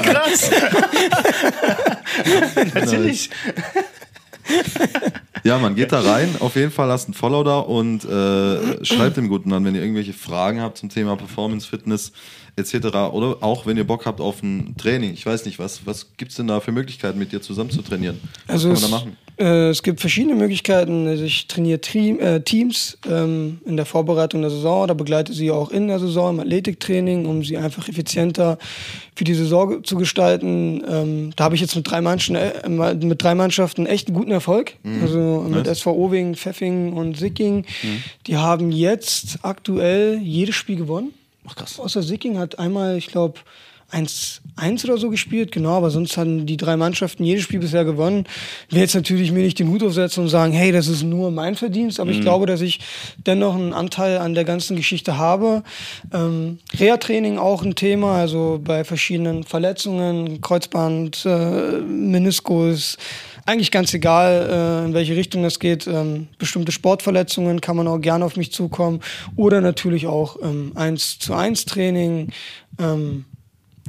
[0.02, 0.50] Krass.
[2.74, 3.30] Natürlich.
[5.44, 6.36] Ja, man geht da rein.
[6.40, 9.80] Auf jeden Fall lasst ein Follow da und äh, schreibt dem Guten an, wenn ihr
[9.80, 12.12] irgendwelche Fragen habt zum Thema Performance, Fitness
[12.56, 12.74] etc.
[13.12, 15.12] Oder auch wenn ihr Bock habt auf ein Training.
[15.14, 17.82] Ich weiß nicht, was, was gibt es denn da für Möglichkeiten, mit dir zusammen zu
[17.82, 18.20] trainieren?
[18.46, 19.16] Was Also kann man da machen?
[19.42, 21.06] Äh, es gibt verschiedene Möglichkeiten.
[21.08, 25.70] Also ich trainiere äh, Teams ähm, in der Vorbereitung der Saison, da begleite sie auch
[25.70, 28.58] in der Saison im Athletiktraining, um sie einfach effizienter
[29.16, 30.84] für die Saison zu gestalten.
[30.88, 34.30] Ähm, da habe ich jetzt mit drei, Mannschaften, äh, mit drei Mannschaften echt einen guten
[34.30, 34.74] Erfolg.
[35.02, 35.78] Also mit Nice.
[35.78, 37.66] SV Owing, Pfeffing und Sicking.
[38.26, 41.12] Die haben jetzt aktuell jedes Spiel gewonnen.
[41.46, 41.80] Ach krass.
[41.80, 43.40] Außer Sicking hat einmal, ich glaube,
[44.56, 48.24] 1-1 oder so gespielt, genau, aber sonst hatten die drei Mannschaften jedes Spiel bisher gewonnen.
[48.68, 51.30] Ich will jetzt natürlich mir nicht den Hut aufsetzen und sagen, hey, das ist nur
[51.30, 52.80] mein Verdienst, aber ich glaube, dass ich
[53.16, 55.62] dennoch einen Anteil an der ganzen Geschichte habe.
[56.12, 62.98] Ähm, Reha-Training auch ein Thema, also bei verschiedenen Verletzungen, Kreuzband, äh, Meniskus,
[63.44, 65.86] eigentlich ganz egal, äh, in welche Richtung das geht.
[65.86, 69.00] Ähm, bestimmte Sportverletzungen kann man auch gerne auf mich zukommen.
[69.36, 72.30] Oder natürlich auch ähm, 1 zu 1 Training,
[72.78, 73.24] ähm,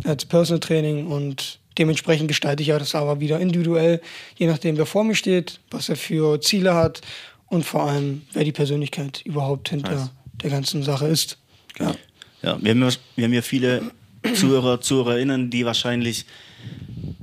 [0.04, 4.02] als Personal Training und dementsprechend gestalte ich ja das aber wieder individuell,
[4.36, 7.02] je nachdem, wer vor mir steht, was er für Ziele hat
[7.48, 10.12] und vor allem, wer die Persönlichkeit überhaupt hinter Nice.
[10.44, 11.38] der ganzen Sache ist.
[11.80, 11.96] Ja.
[12.42, 13.92] Ja, wir haben ja, wir haben ja viele
[14.36, 16.26] Zuhörer, ZuhörerInnen, die wahrscheinlich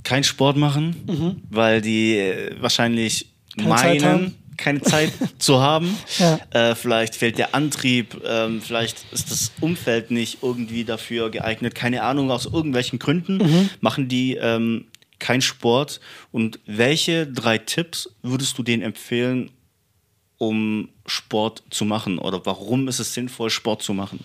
[0.03, 3.63] keinen Sport machen, weil die äh, wahrscheinlich Mhm.
[3.63, 5.97] Keine meinen, keine Zeit zu haben.
[6.19, 6.39] Ja.
[6.51, 11.75] Äh, vielleicht fehlt der Antrieb, ähm, vielleicht ist das Umfeld nicht irgendwie dafür geeignet.
[11.75, 13.71] Keine Ahnung, aus irgendwelchen Gründen Mhm.
[13.81, 14.87] machen die ähm,
[15.19, 16.01] keinen Sport.
[16.33, 19.51] Und welche drei Tipps würdest du denen empfehlen,
[20.41, 22.19] um Sport zu machen?
[22.19, 24.21] Oder warum ist es sinnvoll, Sport zu machen?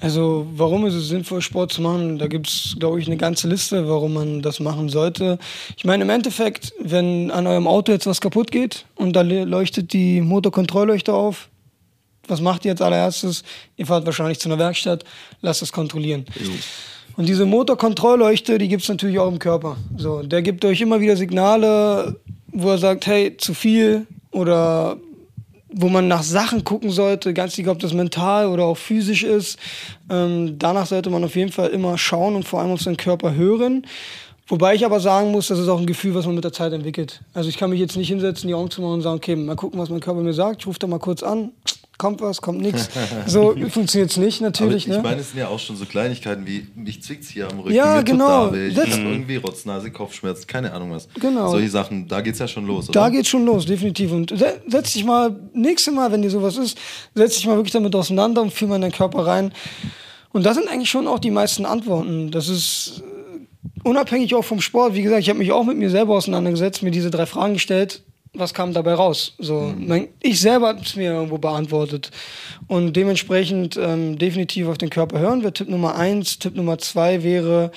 [0.00, 2.18] Also, warum ist es sinnvoll, Sport zu machen?
[2.18, 5.38] Da gibt es, glaube ich, eine ganze Liste, warum man das machen sollte.
[5.76, 9.44] Ich meine, im Endeffekt, wenn an eurem Auto jetzt was kaputt geht und da le-
[9.44, 11.48] leuchtet die Motorkontrollleuchte auf,
[12.26, 13.44] was macht ihr als allererstes?
[13.76, 15.04] Ihr fahrt wahrscheinlich zu einer Werkstatt,
[15.42, 16.24] lasst es kontrollieren.
[17.16, 19.76] Und diese Motorkontrollleuchte, die gibt es natürlich auch im Körper.
[19.96, 24.96] So, der gibt euch immer wieder Signale, wo er sagt, hey, zu viel oder
[25.72, 29.58] wo man nach Sachen gucken sollte, ganz egal, ob das mental oder auch physisch ist.
[30.10, 33.34] Ähm, danach sollte man auf jeden Fall immer schauen und vor allem auf seinen Körper
[33.34, 33.86] hören.
[34.48, 36.72] Wobei ich aber sagen muss, das ist auch ein Gefühl, was man mit der Zeit
[36.72, 37.22] entwickelt.
[37.32, 39.56] Also ich kann mich jetzt nicht hinsetzen, die Augen zu machen und sagen, okay, mal
[39.56, 40.60] gucken, was mein Körper mir sagt.
[40.60, 41.52] Ich rufe da mal kurz an,
[41.98, 42.88] kommt was, kommt nichts.
[43.26, 44.86] So funktioniert es nicht, Aber natürlich.
[44.88, 45.00] ich ne?
[45.02, 47.92] meine, es sind ja auch schon so Kleinigkeiten wie, mich zwickt's hier am Rücken, Ja,
[47.92, 48.46] mir tut genau.
[48.46, 51.08] da weh, ich Das- hab irgendwie Rotznase, Kopfschmerzen, keine Ahnung was.
[51.20, 51.50] Genau.
[51.50, 53.00] Solche Sachen, da geht's ja schon los, oder?
[53.00, 54.10] Da geht's schon los, definitiv.
[54.12, 56.76] Und se- setz dich mal, nächstes Mal, wenn dir sowas ist,
[57.14, 59.52] setz dich mal wirklich damit auseinander und fühl mal in deinen Körper rein.
[60.32, 62.30] Und da sind eigentlich schon auch die meisten Antworten.
[62.30, 64.94] Das ist äh, unabhängig auch vom Sport.
[64.94, 68.02] Wie gesagt, ich habe mich auch mit mir selber auseinandergesetzt, mir diese drei Fragen gestellt.
[68.34, 69.34] Was kam dabei raus?
[69.38, 72.10] So, mein, ich selber habe es mir irgendwo beantwortet.
[72.66, 75.42] Und dementsprechend ähm, definitiv auf den Körper hören.
[75.42, 76.38] Wäre Tipp Nummer eins.
[76.38, 77.72] Tipp Nummer zwei wäre,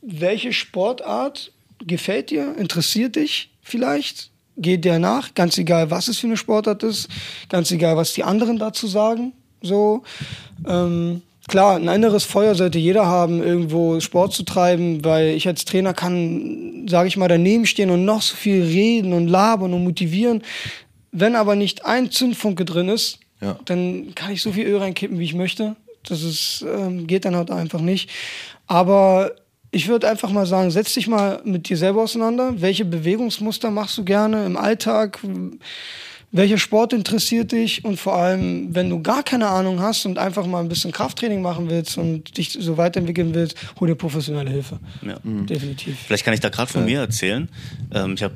[0.00, 1.52] welche Sportart
[1.86, 4.30] gefällt dir, interessiert dich vielleicht?
[4.56, 7.08] Geht dir nach, ganz egal, was es für eine Sportart ist,
[7.48, 9.32] ganz egal, was die anderen dazu sagen.
[9.62, 10.02] So,
[10.66, 15.64] ähm, klar, ein inneres Feuer sollte jeder haben, irgendwo Sport zu treiben, weil ich als
[15.66, 19.84] Trainer kann, sage ich mal, daneben stehen und noch so viel reden und labern und
[19.84, 20.42] motivieren.
[21.12, 23.58] Wenn aber nicht ein Zündfunke drin ist, Ja.
[23.64, 25.76] dann kann ich so viel Öl reinkippen, wie ich möchte.
[26.08, 28.08] Das ist, ähm, geht dann halt einfach nicht.
[28.66, 29.32] Aber
[29.70, 32.54] ich würde einfach mal sagen, setz dich mal mit dir selber auseinander.
[32.60, 35.18] Welche Bewegungsmuster machst du gerne im Alltag?
[36.32, 40.46] Welcher Sport interessiert dich und vor allem, wenn du gar keine Ahnung hast und einfach
[40.46, 44.78] mal ein bisschen Krafttraining machen willst und dich so weiterentwickeln willst, hol dir professionelle Hilfe.
[45.02, 45.18] Ja.
[45.24, 45.46] Mhm.
[45.46, 45.98] Definitiv.
[46.06, 47.48] Vielleicht kann ich da gerade von mir erzählen.
[47.92, 48.34] Ähm, ich habe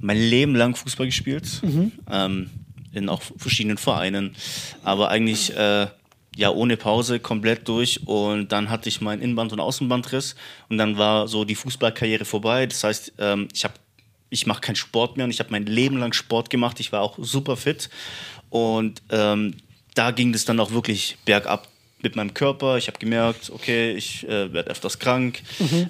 [0.00, 1.92] mein Leben lang Fußball gespielt, Mhm.
[2.10, 2.50] ähm,
[2.92, 4.36] in auch verschiedenen Vereinen,
[4.84, 5.88] aber eigentlich äh,
[6.36, 10.36] ja ohne Pause komplett durch und dann hatte ich meinen Innenband- und Außenbandriss
[10.68, 12.66] und dann war so die Fußballkarriere vorbei.
[12.66, 13.74] Das heißt, ähm, ich habe
[14.34, 16.80] ich mache keinen Sport mehr und ich habe mein Leben lang Sport gemacht.
[16.80, 17.88] Ich war auch super fit
[18.50, 19.54] und ähm,
[19.94, 21.68] da ging es dann auch wirklich bergab
[22.02, 22.76] mit meinem Körper.
[22.76, 25.40] Ich habe gemerkt, okay, ich äh, werde öfters krank,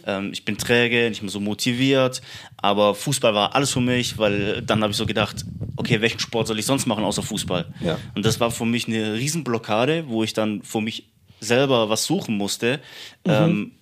[0.06, 2.20] ähm, ich bin träge, nicht mehr so motiviert.
[2.58, 5.44] Aber Fußball war alles für mich, weil dann habe ich so gedacht,
[5.76, 7.66] okay, welchen Sport soll ich sonst machen außer Fußball?
[7.80, 7.98] Ja.
[8.14, 11.08] Und das war für mich eine Riesenblockade, wo ich dann für mich
[11.40, 12.80] selber was suchen musste,
[13.24, 13.72] ähm,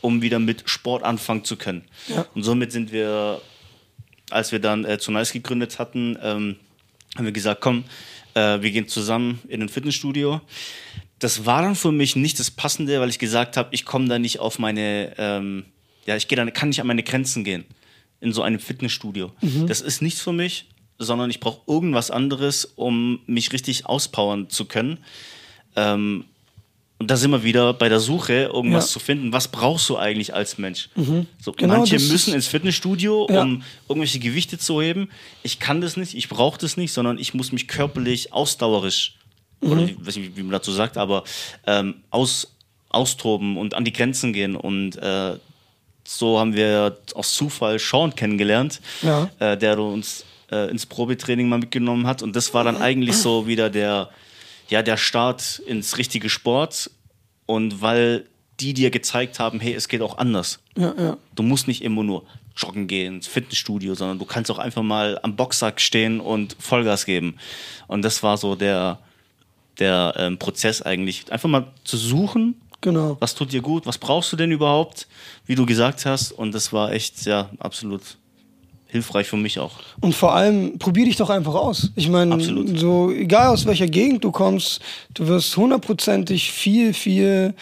[0.00, 1.84] um wieder mit Sport anfangen zu können.
[2.08, 2.26] Ja.
[2.34, 3.40] Und somit sind wir,
[4.30, 6.56] als wir dann äh, zu Nice gegründet hatten, ähm,
[7.16, 7.84] haben wir gesagt, komm,
[8.34, 10.40] äh, wir gehen zusammen in ein Fitnessstudio.
[11.18, 14.18] Das war dann für mich nicht das Passende, weil ich gesagt habe, ich komme da
[14.18, 15.64] nicht auf meine, ähm,
[16.06, 17.64] ja, ich gehe dann, kann nicht an meine Grenzen gehen
[18.20, 19.32] in so einem Fitnessstudio.
[19.66, 20.66] Das ist nichts für mich,
[20.98, 24.98] sondern ich brauche irgendwas anderes, um mich richtig auspowern zu können.
[25.76, 26.24] Ähm,
[27.00, 28.92] und da sind wir wieder bei der Suche, irgendwas Ja.
[28.92, 29.32] zu finden.
[29.32, 30.88] Was brauchst du eigentlich als Mensch?
[31.40, 33.42] So, Genau, manche müssen ins Fitnessstudio, Ja.
[33.42, 35.08] um irgendwelche Gewichte zu heben.
[35.42, 39.14] Ich kann das nicht, ich brauche das nicht, sondern ich muss mich körperlich ausdauerisch,
[39.62, 39.70] Mhm.
[39.72, 41.24] oder ich weiß nicht, wie man dazu sagt, aber
[41.66, 42.54] ähm, aus,
[42.90, 44.54] austoben und an die Grenzen gehen.
[44.56, 45.36] Und äh,
[46.04, 49.30] so haben wir aus Zufall Sean kennengelernt, Ja.
[49.38, 52.22] äh, der uns äh, ins Probetraining mal mitgenommen hat.
[52.22, 54.10] Und das war dann eigentlich so wieder der,
[54.70, 56.90] ja, der Start ins richtige Sport.
[57.46, 58.26] Und weil
[58.60, 60.60] die dir gezeigt haben, hey, es geht auch anders.
[60.76, 61.16] Ja, ja.
[61.34, 62.24] Du musst nicht immer nur
[62.56, 67.06] joggen gehen, ins Fitnessstudio, sondern du kannst auch einfach mal am Boxsack stehen und Vollgas
[67.06, 67.36] geben.
[67.86, 68.98] Und das war so der,
[69.78, 71.30] der ähm, Prozess eigentlich.
[71.32, 73.16] Einfach mal zu suchen, Genau.
[73.20, 75.06] was tut dir gut, was brauchst du denn überhaupt,
[75.46, 76.32] wie du gesagt hast.
[76.32, 78.02] Und das war echt, ja, absolut
[78.90, 79.72] hilfreich für mich auch.
[80.00, 81.90] Und vor allem, probier dich doch einfach aus.
[81.96, 82.40] Ich meine,
[82.76, 84.80] so egal aus welcher Gegend du kommst,
[85.14, 87.54] du wirst hundertprozentig viel, viel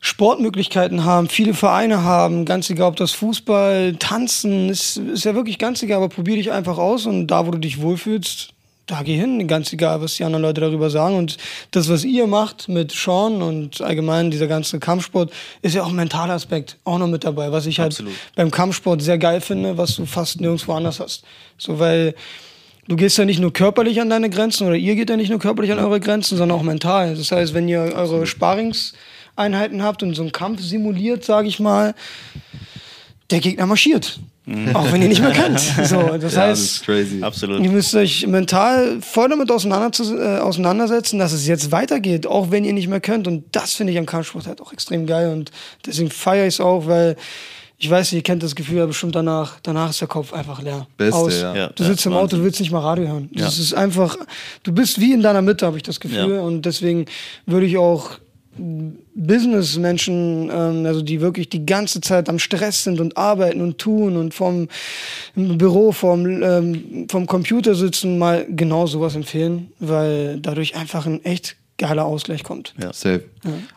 [0.00, 5.58] Sportmöglichkeiten haben, viele Vereine haben, ganz egal, ob das Fußball, Tanzen, ist, ist ja wirklich
[5.58, 8.54] ganz egal, aber probier dich einfach aus und da, wo du dich wohlfühlst,
[8.90, 11.16] da geh hin, ganz egal, was die anderen Leute darüber sagen.
[11.16, 11.36] Und
[11.70, 15.96] das, was ihr macht mit Sean und allgemein dieser ganze Kampfsport, ist ja auch ein
[15.96, 18.12] mentaler Aspekt auch noch mit dabei, was ich halt Absolut.
[18.34, 21.22] beim Kampfsport sehr geil finde, was du fast nirgendwo anders hast.
[21.56, 22.14] So, weil
[22.88, 25.38] du gehst ja nicht nur körperlich an deine Grenzen oder ihr geht ja nicht nur
[25.38, 27.14] körperlich an eure Grenzen, sondern auch mental.
[27.14, 31.94] Das heißt, wenn ihr eure Sparingseinheiten habt und so einen Kampf simuliert, sage ich mal,
[33.30, 34.20] der Gegner marschiert.
[34.74, 35.60] Auch wenn ihr nicht mehr kennt.
[35.60, 37.22] So, das Ja, das heißt, ist crazy.
[37.22, 37.60] Absolut.
[37.62, 42.50] Ihr müsst euch mental voll damit auseinander zu, äh, auseinandersetzen, dass es jetzt weitergeht, auch
[42.50, 43.28] wenn ihr nicht mehr könnt.
[43.28, 45.30] Und das finde ich am Kampfsport halt auch extrem geil.
[45.30, 45.50] Und
[45.86, 47.16] deswegen feiere ich es auch, weil
[47.78, 49.58] ich weiß, ihr kennt das Gefühl ja bestimmt danach.
[49.62, 50.86] Danach ist der Kopf einfach leer.
[50.96, 51.40] Beste, Aus.
[51.40, 51.54] ja.
[51.54, 53.30] Ja, Du sitzt ja, im Auto, du willst nicht mal Radio hören.
[53.32, 53.44] Ja.
[53.44, 54.16] Das ist einfach,
[54.64, 56.34] du bist wie in deiner Mitte, habe ich das Gefühl.
[56.34, 56.40] Ja.
[56.40, 57.06] Und deswegen
[57.46, 58.18] würde ich auch
[58.56, 64.16] Businessmenschen, ähm, also die wirklich die ganze Zeit am Stress sind und arbeiten und tun
[64.16, 64.68] und vom
[65.34, 71.56] Büro, vom, ähm, vom Computer sitzen, mal genau sowas empfehlen, weil dadurch einfach ein echt
[71.80, 72.74] geiler Ausgleich kommt.
[72.80, 72.92] Ja.
[72.92, 73.24] Safe.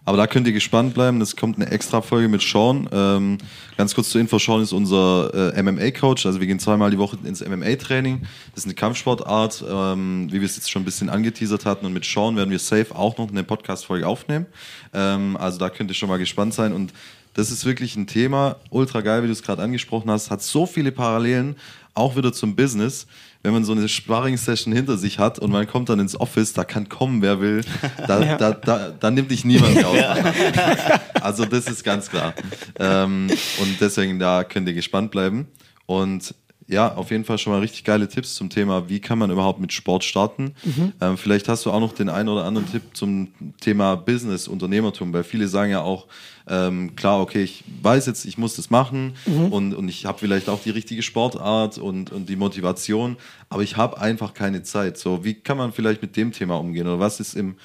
[0.03, 1.21] Aber da könnt ihr gespannt bleiben.
[1.21, 2.89] Es kommt eine extra Folge mit Sean.
[2.91, 3.37] Ähm,
[3.77, 6.25] ganz kurz zur Info: Sean ist unser äh, MMA-Coach.
[6.25, 8.21] Also, wir gehen zweimal die Woche ins MMA-Training.
[8.53, 11.85] Das ist eine Kampfsportart, ähm, wie wir es jetzt schon ein bisschen angeteasert hatten.
[11.85, 14.47] Und mit Sean werden wir safe auch noch eine Podcast-Folge aufnehmen.
[14.93, 16.73] Ähm, also, da könnt ihr schon mal gespannt sein.
[16.73, 16.93] Und
[17.35, 20.29] das ist wirklich ein Thema, ultra geil, wie du es gerade angesprochen hast.
[20.29, 21.55] Hat so viele Parallelen,
[21.93, 23.07] auch wieder zum Business
[23.43, 26.63] wenn man so eine Sparring-Session hinter sich hat und man kommt dann ins Office, da
[26.63, 27.62] kann kommen, wer will,
[28.08, 28.38] da, Ja.
[28.38, 31.21] da, da, da nimmt dich niemand mehr auf.
[31.21, 32.34] Also das ist ganz klar.
[32.79, 33.27] Ähm,
[33.60, 35.47] und deswegen, da könnt ihr gespannt bleiben.
[35.86, 36.34] Und
[36.67, 39.60] ja, auf jeden Fall schon mal richtig geile Tipps zum Thema, wie kann man überhaupt
[39.60, 40.54] mit Sport starten.
[41.02, 45.12] Ähm, vielleicht hast du auch noch den einen oder anderen Tipp zum Thema Business, Unternehmertum,
[45.13, 46.08] weil viele sagen ja auch,
[46.47, 49.13] ähm, klar, okay, ich weiß jetzt, ich muss das machen
[49.52, 53.17] und, und ich habe vielleicht auch die richtige Sportart und, und die Motivation,
[53.49, 54.97] aber ich habe einfach keine Zeit.
[54.97, 57.56] So, wie kann man vielleicht mit dem Thema umgehen oder was ist im,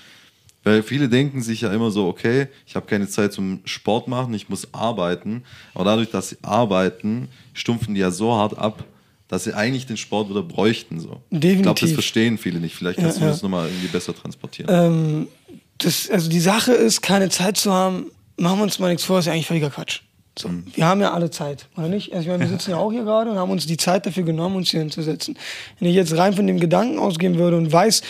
[0.64, 4.35] weil viele denken sich ja immer so, okay, ich habe keine Zeit zum Sport machen,
[4.35, 5.44] ich muss arbeiten.
[5.75, 8.85] Aber dadurch, dass sie arbeiten, stumpfen die ja so hart ab,
[9.29, 11.01] dass sie eigentlich den Sport wieder bräuchten.
[11.01, 11.21] So.
[11.31, 11.94] Ich glaube, das Definitiv.
[11.94, 12.75] verstehen viele nicht.
[12.75, 13.33] Vielleicht kannst Ja, du ja.
[13.33, 14.68] das nochmal irgendwie besser transportieren.
[14.71, 15.29] Ähm,
[15.79, 19.18] das, also die Sache ist, keine Zeit zu haben, machen wir uns mal nichts vor,
[19.21, 20.01] ist ja eigentlich völliger Quatsch.
[20.38, 22.12] So, wir haben ja alle Zeit, oder nicht?
[22.12, 24.23] Also ich meine, wir sitzen ja auch hier gerade und haben uns die Zeit dafür
[24.23, 25.37] genommen, uns hier hinzusetzen.
[25.79, 28.03] Wenn ich jetzt rein von dem Gedanken ausgehen würde und weiß,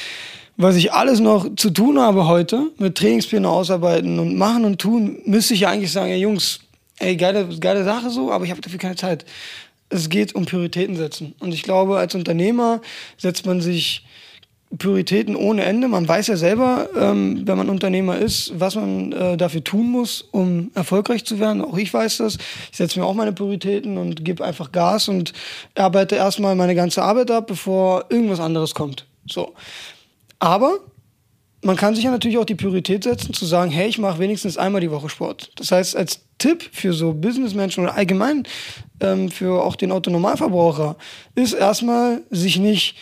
[0.59, 5.21] was ich alles noch zu tun habe heute, mit Trainingspläne ausarbeiten und machen und tun,
[5.25, 6.59] müsste ich ja eigentlich sagen, ey Jungs,
[6.99, 9.25] ey, geile, geile Sache so, aber ich habe dafür keine Zeit.
[9.89, 11.35] Es geht um Prioritäten setzen.
[11.39, 12.83] Und ich glaube, als Unternehmer
[13.17, 14.05] setzt man sich
[14.77, 15.87] Prioritäten ohne Ende.
[15.87, 20.23] Man weiß ja selber, ähm, wenn man Unternehmer ist, was man äh, dafür tun muss,
[20.33, 21.65] um erfolgreich zu werden.
[21.65, 22.37] Auch ich weiß das.
[22.73, 25.33] Ich setze mir auch meine Prioritäten und gebe einfach Gas und
[25.77, 29.07] arbeite erstmal meine ganze Arbeit ab, bevor irgendwas anderes kommt.
[29.27, 29.55] So.
[30.39, 30.79] Aber
[31.63, 34.57] man kann sich ja natürlich auch die Priorität setzen, zu sagen, hey, ich mache wenigstens
[34.57, 35.51] einmal die Woche Sport.
[35.57, 38.45] Das heißt, als Tipp für so Businessmenschen oder allgemein
[39.01, 40.97] ähm, für auch den Autonormalverbraucher
[41.35, 42.97] ist erstmal sich nicht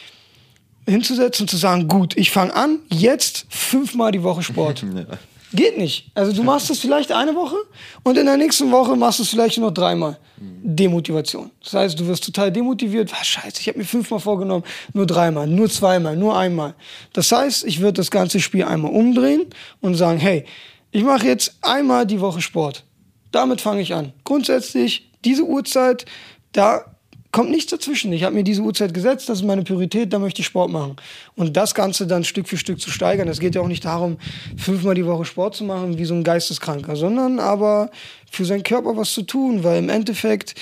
[0.87, 4.85] hinzusetzen und zu sagen, gut, ich fange an, jetzt fünfmal die Woche Sport.
[4.95, 5.05] ja.
[5.53, 6.11] Geht nicht.
[6.15, 7.57] Also du machst es vielleicht eine Woche
[8.03, 10.19] und in der nächsten Woche machst du es vielleicht noch dreimal.
[10.39, 11.51] Demotivation.
[11.63, 13.13] Das heißt, du wirst total demotiviert.
[13.13, 16.75] Was scheiße, ich habe mir fünfmal vorgenommen, nur dreimal, nur zweimal, nur einmal.
[17.13, 19.47] Das heißt, ich würde das ganze Spiel einmal umdrehen
[19.81, 20.45] und sagen, hey,
[20.91, 22.85] ich mache jetzt einmal die Woche Sport.
[23.31, 24.13] Damit fange ich an.
[24.25, 26.07] Grundsätzlich diese Uhrzeit,
[26.53, 26.96] da
[27.37, 28.15] kommt nichts dazwischen.
[28.15, 30.97] Ich habe mir diese Uhrzeit gesetzt, das ist meine Priorität, da möchte ich Sport machen.
[31.35, 33.29] Und das Ganze dann Stück für Stück zu steigern.
[33.29, 34.17] Es geht ja auch nicht darum,
[34.57, 37.91] fünfmal die Woche Sport zu machen, wie so ein Geisteskranker, sondern aber
[38.31, 40.55] für seinen Körper was zu tun, weil im Endeffekt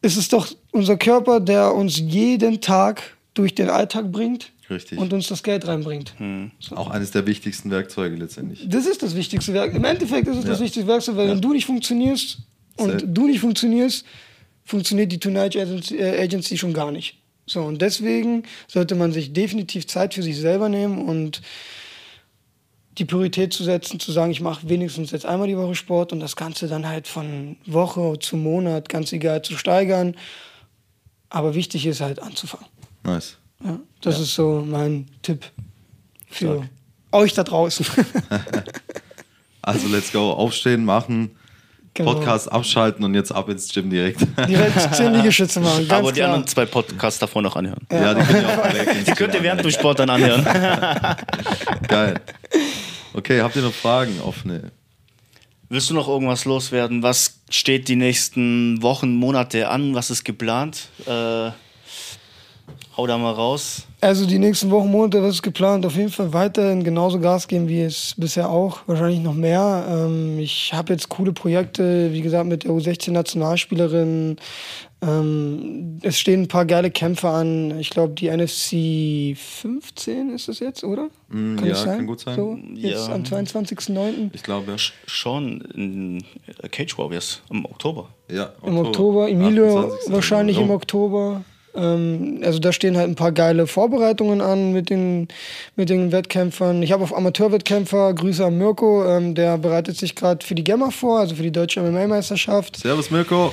[0.00, 3.00] ist es doch unser Körper, der uns jeden Tag
[3.34, 4.50] durch den Alltag bringt.
[4.68, 4.98] Richtig.
[4.98, 6.14] Und uns das Geld reinbringt.
[6.16, 6.50] Hm.
[6.58, 6.74] So.
[6.74, 8.66] Auch eines der wichtigsten Werkzeuge letztendlich.
[8.68, 9.76] Das ist das wichtigste Werkzeug.
[9.76, 10.50] Im Endeffekt ist es ja.
[10.50, 11.34] das wichtigste Werkzeug, weil ja.
[11.34, 12.38] wenn du nicht funktionierst
[12.78, 13.02] und Sehr.
[13.02, 14.04] du nicht funktionierst,
[14.64, 17.18] funktioniert die Tonight Agency, äh, Agency schon gar nicht.
[17.46, 21.42] So, und deswegen sollte man sich definitiv Zeit für sich selber nehmen und
[22.98, 26.20] die Priorität zu setzen, zu sagen, ich mache wenigstens jetzt einmal die Woche Sport und
[26.20, 30.14] das Ganze dann halt von Woche zu Monat, ganz egal, zu steigern.
[31.30, 32.66] Aber wichtig ist halt anzufangen.
[33.02, 33.38] Nice.
[33.64, 34.22] Ja, das ja.
[34.22, 35.44] ist so mein Tipp
[36.28, 36.68] für Stark.
[37.12, 37.86] euch da draußen.
[39.62, 41.30] also let's go, aufstehen, machen,
[41.94, 42.14] Genau.
[42.14, 44.20] Podcast abschalten und jetzt ab ins Gym direkt.
[44.48, 45.90] Direkt 10 Liegestütze machen.
[45.90, 46.30] Aber die klar.
[46.30, 47.86] anderen zwei Podcasts davor noch anhören.
[47.90, 50.42] Ja, ja die könnt ihr auch Die könnt ihr während dem Sport dann anhören.
[51.88, 52.14] Geil.
[53.12, 54.72] Okay, habt ihr noch Fragen offene?
[55.68, 57.02] Willst du noch irgendwas loswerden?
[57.02, 59.94] Was steht die nächsten Wochen, Monate an?
[59.94, 60.88] Was ist geplant?
[61.06, 61.50] Äh,
[62.96, 63.86] hau da mal raus.
[64.00, 65.86] Also die nächsten Wochen, Monate, was ist geplant?
[65.86, 68.80] Auf jeden Fall weiterhin genauso Gas geben wie es bisher auch.
[68.86, 69.86] Wahrscheinlich noch mehr.
[69.88, 74.36] Ähm, ich habe jetzt coole Projekte, wie gesagt, mit der U16-Nationalspielerin.
[75.02, 77.78] Ähm, es stehen ein paar geile Kämpfe an.
[77.80, 81.08] Ich glaube, die NFC 15 ist es jetzt, oder?
[81.28, 81.96] Mm, kann ja, sein?
[81.98, 82.36] kann gut sein.
[82.36, 83.14] So, jetzt ja.
[83.14, 84.30] am 22.09.
[84.32, 84.76] Ich glaube, ja.
[85.06, 86.24] Schon in
[86.70, 88.10] Cage Warriors im Oktober.
[88.30, 88.68] Ja, Oktober.
[88.68, 89.28] Im Oktober.
[89.28, 91.42] Emilio wahrscheinlich im Oktober.
[91.74, 95.28] Ähm, also da stehen halt ein paar geile Vorbereitungen an mit den,
[95.76, 96.82] mit den Wettkämpfern.
[96.82, 100.90] Ich habe auf Amateurwettkämpfer, Grüße an Mirko, ähm, der bereitet sich gerade für die Gemma
[100.90, 102.76] vor, also für die deutsche MMA-Meisterschaft.
[102.76, 103.52] Servus Mirko.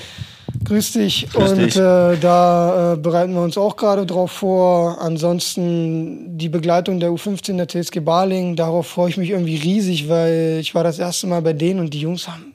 [0.64, 1.28] Grüß dich.
[1.32, 1.76] Grüß und dich.
[1.76, 5.00] Äh, da äh, bereiten wir uns auch gerade drauf vor.
[5.00, 10.58] Ansonsten die Begleitung der U15 der TSG Baling, darauf freue ich mich irgendwie riesig, weil
[10.60, 12.54] ich war das erste Mal bei denen und die Jungs haben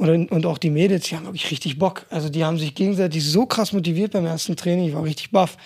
[0.00, 2.06] und, und auch die Mädels, die haben wirklich richtig Bock.
[2.10, 5.56] Also die haben sich gegenseitig so krass motiviert beim ersten Training, ich war richtig baff.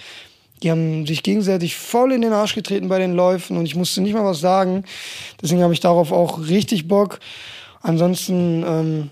[0.62, 4.01] Die haben sich gegenseitig voll in den Arsch getreten bei den Läufen und ich musste
[4.01, 4.85] nicht mal was sagen.
[5.42, 7.20] Deswegen habe ich darauf auch richtig Bock.
[7.83, 9.11] Ansonsten ähm,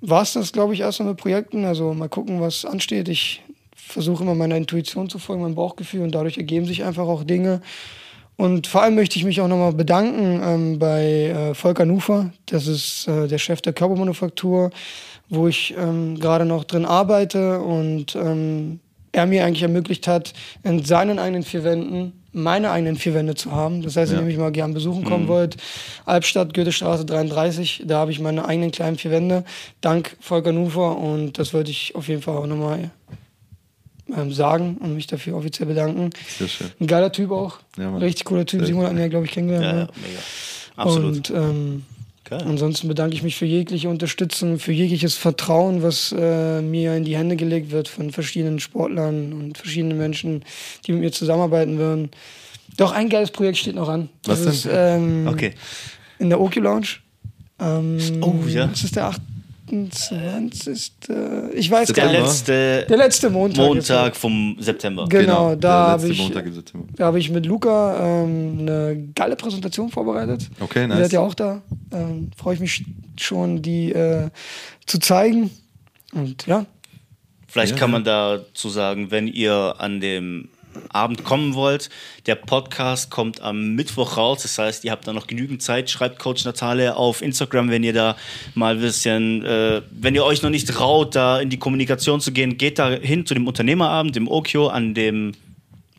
[0.00, 1.64] war es das, glaube ich, erstmal mit Projekten.
[1.64, 3.08] Also mal gucken, was ansteht.
[3.08, 3.42] Ich
[3.76, 7.60] versuche immer meiner Intuition zu folgen, meinem Bauchgefühl und dadurch ergeben sich einfach auch Dinge.
[8.36, 12.32] Und vor allem möchte ich mich auch nochmal bedanken ähm, bei äh, Volker Nufer.
[12.46, 14.70] Das ist äh, der Chef der Körpermanufaktur,
[15.28, 18.80] wo ich ähm, gerade noch drin arbeite und ähm,
[19.12, 20.32] er mir eigentlich ermöglicht hat,
[20.64, 23.82] in seinen eigenen vier Wänden meine eigenen vier Wände zu haben.
[23.82, 24.18] Das heißt, ja.
[24.18, 25.28] wenn ihr mich mal gern besuchen kommen mhm.
[25.28, 25.56] wollt,
[26.04, 29.44] Albstadt, Goethestraße 33, da habe ich meine eigenen kleinen vier Wände.
[29.80, 32.90] Dank Volker Nufer und das wollte ich auf jeden Fall auch nochmal
[34.30, 36.10] sagen und mich dafür offiziell bedanken.
[36.38, 36.70] Sehr schön.
[36.78, 37.58] Ein geiler Typ auch.
[37.78, 38.64] Ja, Richtig cooler Typ.
[38.64, 39.64] Simon hat mir, glaube ich, kennengelernt.
[39.64, 40.20] Ja, ja, mega.
[40.76, 41.30] Absolut.
[41.30, 41.82] Und ähm,
[42.30, 47.16] ansonsten bedanke ich mich für jegliche Unterstützung, für jegliches Vertrauen, was äh, mir in die
[47.16, 50.44] Hände gelegt wird von verschiedenen Sportlern und verschiedenen Menschen,
[50.86, 52.10] die mit mir zusammenarbeiten würden.
[52.76, 54.08] Doch, ein geiles Projekt steht noch an.
[54.22, 55.54] Das was ist ähm, okay.
[56.18, 56.88] in der Oki Lounge.
[57.60, 58.66] Ähm, oh ja.
[58.66, 59.20] Das ist der 8
[59.66, 60.92] 28.
[61.54, 62.20] Ich weiß Der gar nicht.
[62.22, 63.64] letzte Der letzte Montag.
[63.66, 65.06] Montag vom September.
[65.08, 66.18] Genau, da der habe ich,
[66.54, 66.86] September.
[66.96, 70.48] da hab ich mit Luca ähm, eine geile Präsentation vorbereitet.
[70.60, 70.98] Okay, Ihr nice.
[70.98, 71.62] seid ja auch da.
[71.92, 72.84] Ähm, Freue ich mich
[73.18, 74.28] schon, die äh,
[74.86, 75.50] zu zeigen.
[76.12, 76.66] Und ja,
[77.48, 80.48] Vielleicht Ja, kann man dazu sagen, wenn ihr an dem
[80.90, 81.90] Abend kommen wollt,
[82.26, 84.42] der Podcast kommt am Mittwoch raus.
[84.42, 85.90] Das heißt, ihr habt da noch genügend Zeit.
[85.90, 88.16] Schreibt Coach Natale auf Instagram, wenn ihr da
[88.54, 92.32] mal ein bisschen, äh, wenn ihr euch noch nicht traut, da in die Kommunikation zu
[92.32, 95.32] gehen, geht da hin zu dem Unternehmerabend im Okio an dem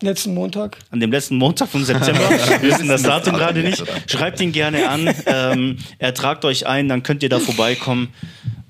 [0.02, 0.78] letzten Montag.
[0.92, 2.30] an dem letzten Montag vom September.
[2.30, 3.84] Wir wissen das Datum gerade nicht.
[4.08, 5.14] Schreibt ihn gerne an.
[5.26, 8.10] Ähm, er tragt euch ein, dann könnt ihr da vorbeikommen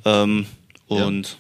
[0.05, 0.45] ähm,
[0.87, 1.37] und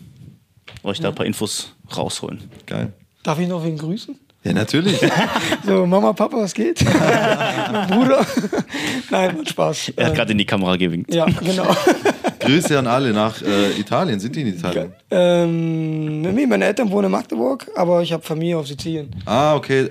[0.83, 2.49] euch da ein paar Infos rausholen.
[2.65, 2.93] Geil.
[3.23, 4.19] Darf ich noch wen grüßen?
[4.45, 4.99] Ja, natürlich.
[5.65, 6.85] So, Mama, Papa, was geht?
[7.71, 8.23] mein Bruder.
[9.09, 9.93] Nein, macht Spaß.
[9.95, 11.11] Er hat gerade in die Kamera gewinkt.
[11.11, 11.65] ja, genau.
[12.39, 14.19] Grüße an alle nach äh, Italien.
[14.19, 14.93] Sind die in Italien?
[15.09, 19.09] ähm, nee, meine Eltern wohnen in Magdeburg, aber ich habe Familie auf Sizilien.
[19.25, 19.87] Ah, okay.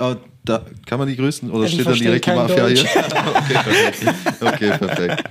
[0.47, 2.85] Da kann man die grüßen oder die steht dann direkt die Mafia Deutsch.
[2.85, 3.05] hier?
[3.35, 4.43] okay, perfekt.
[4.43, 5.25] okay, perfekt.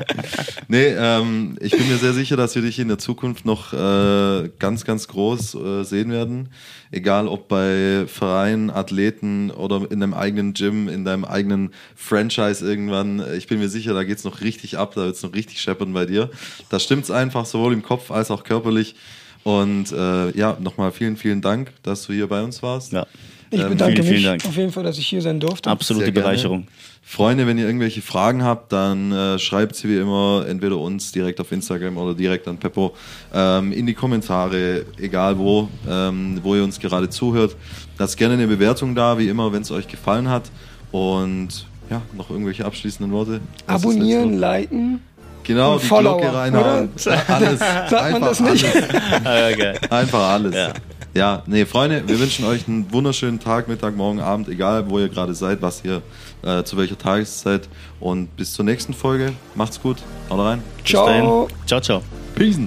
[0.68, 4.50] Nee, ähm, ich bin mir sehr sicher, dass wir dich in der Zukunft noch äh,
[4.58, 6.50] ganz, ganz groß äh, sehen werden.
[6.90, 13.24] Egal ob bei Vereinen, Athleten oder in deinem eigenen Gym, in deinem eigenen Franchise irgendwann.
[13.38, 16.06] Ich bin mir sicher, da geht's noch richtig ab, da wird's noch richtig scheppern bei
[16.06, 16.32] dir.
[16.70, 18.96] Da stimmt's einfach, sowohl im Kopf als auch körperlich.
[19.44, 22.94] Und äh, ja, nochmal vielen, vielen Dank, dass du hier bei uns warst.
[22.94, 23.06] Ja.
[23.54, 24.46] Ich Ähm, bedanke vielen, mich vielen Dank.
[24.46, 25.70] auf jeden Fall, dass ich hier sein durfte.
[25.70, 26.28] Absolute Sehr gerne.
[26.30, 26.68] Bereicherung.
[27.04, 31.40] Freunde, wenn ihr irgendwelche Fragen habt, dann äh, schreibt sie wie immer entweder uns direkt
[31.40, 32.96] auf Instagram oder direkt an Peppo
[33.34, 37.56] ähm, in die Kommentare, egal wo, ähm, wo ihr uns gerade zuhört.
[38.00, 40.44] Lasst gerne eine Bewertung da, wie immer, wenn es euch gefallen hat.
[40.92, 43.42] Und ja, noch irgendwelche abschließenden Worte?
[43.68, 45.02] Was Abonnieren, liken.
[45.44, 46.90] Genau, und die Follower, Glocke reinhauen.
[47.28, 47.60] Alles.
[47.90, 48.66] Sagt man das nicht?
[48.66, 48.88] Alles.
[49.26, 49.80] Ah, geil.
[49.90, 50.56] Einfach alles.
[50.56, 50.74] Ja.
[51.14, 51.44] Ja.
[51.46, 55.34] nee, Freunde, wir wünschen euch einen wunderschönen Tag, Mittag, Morgen, Abend, egal wo ihr gerade
[55.34, 56.02] seid, was ihr
[56.42, 57.70] äh, zu welcher Tageszeit.
[58.00, 59.34] Und bis zur nächsten Folge.
[59.56, 59.98] Macht's gut.
[60.30, 60.64] Haut rein.
[60.84, 61.24] Bis dahin.
[61.24, 61.48] Ciao.
[61.66, 62.04] Ciao, ciao.
[62.36, 62.58] Peace.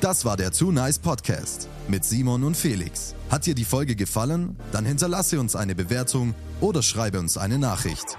[0.00, 3.14] Das war der Too Nice Podcast mit Simon und Felix.
[3.30, 4.56] Hat dir die Folge gefallen?
[4.72, 8.16] Dann hinterlasse uns eine Bewertung oder schreibe uns eine Nachricht.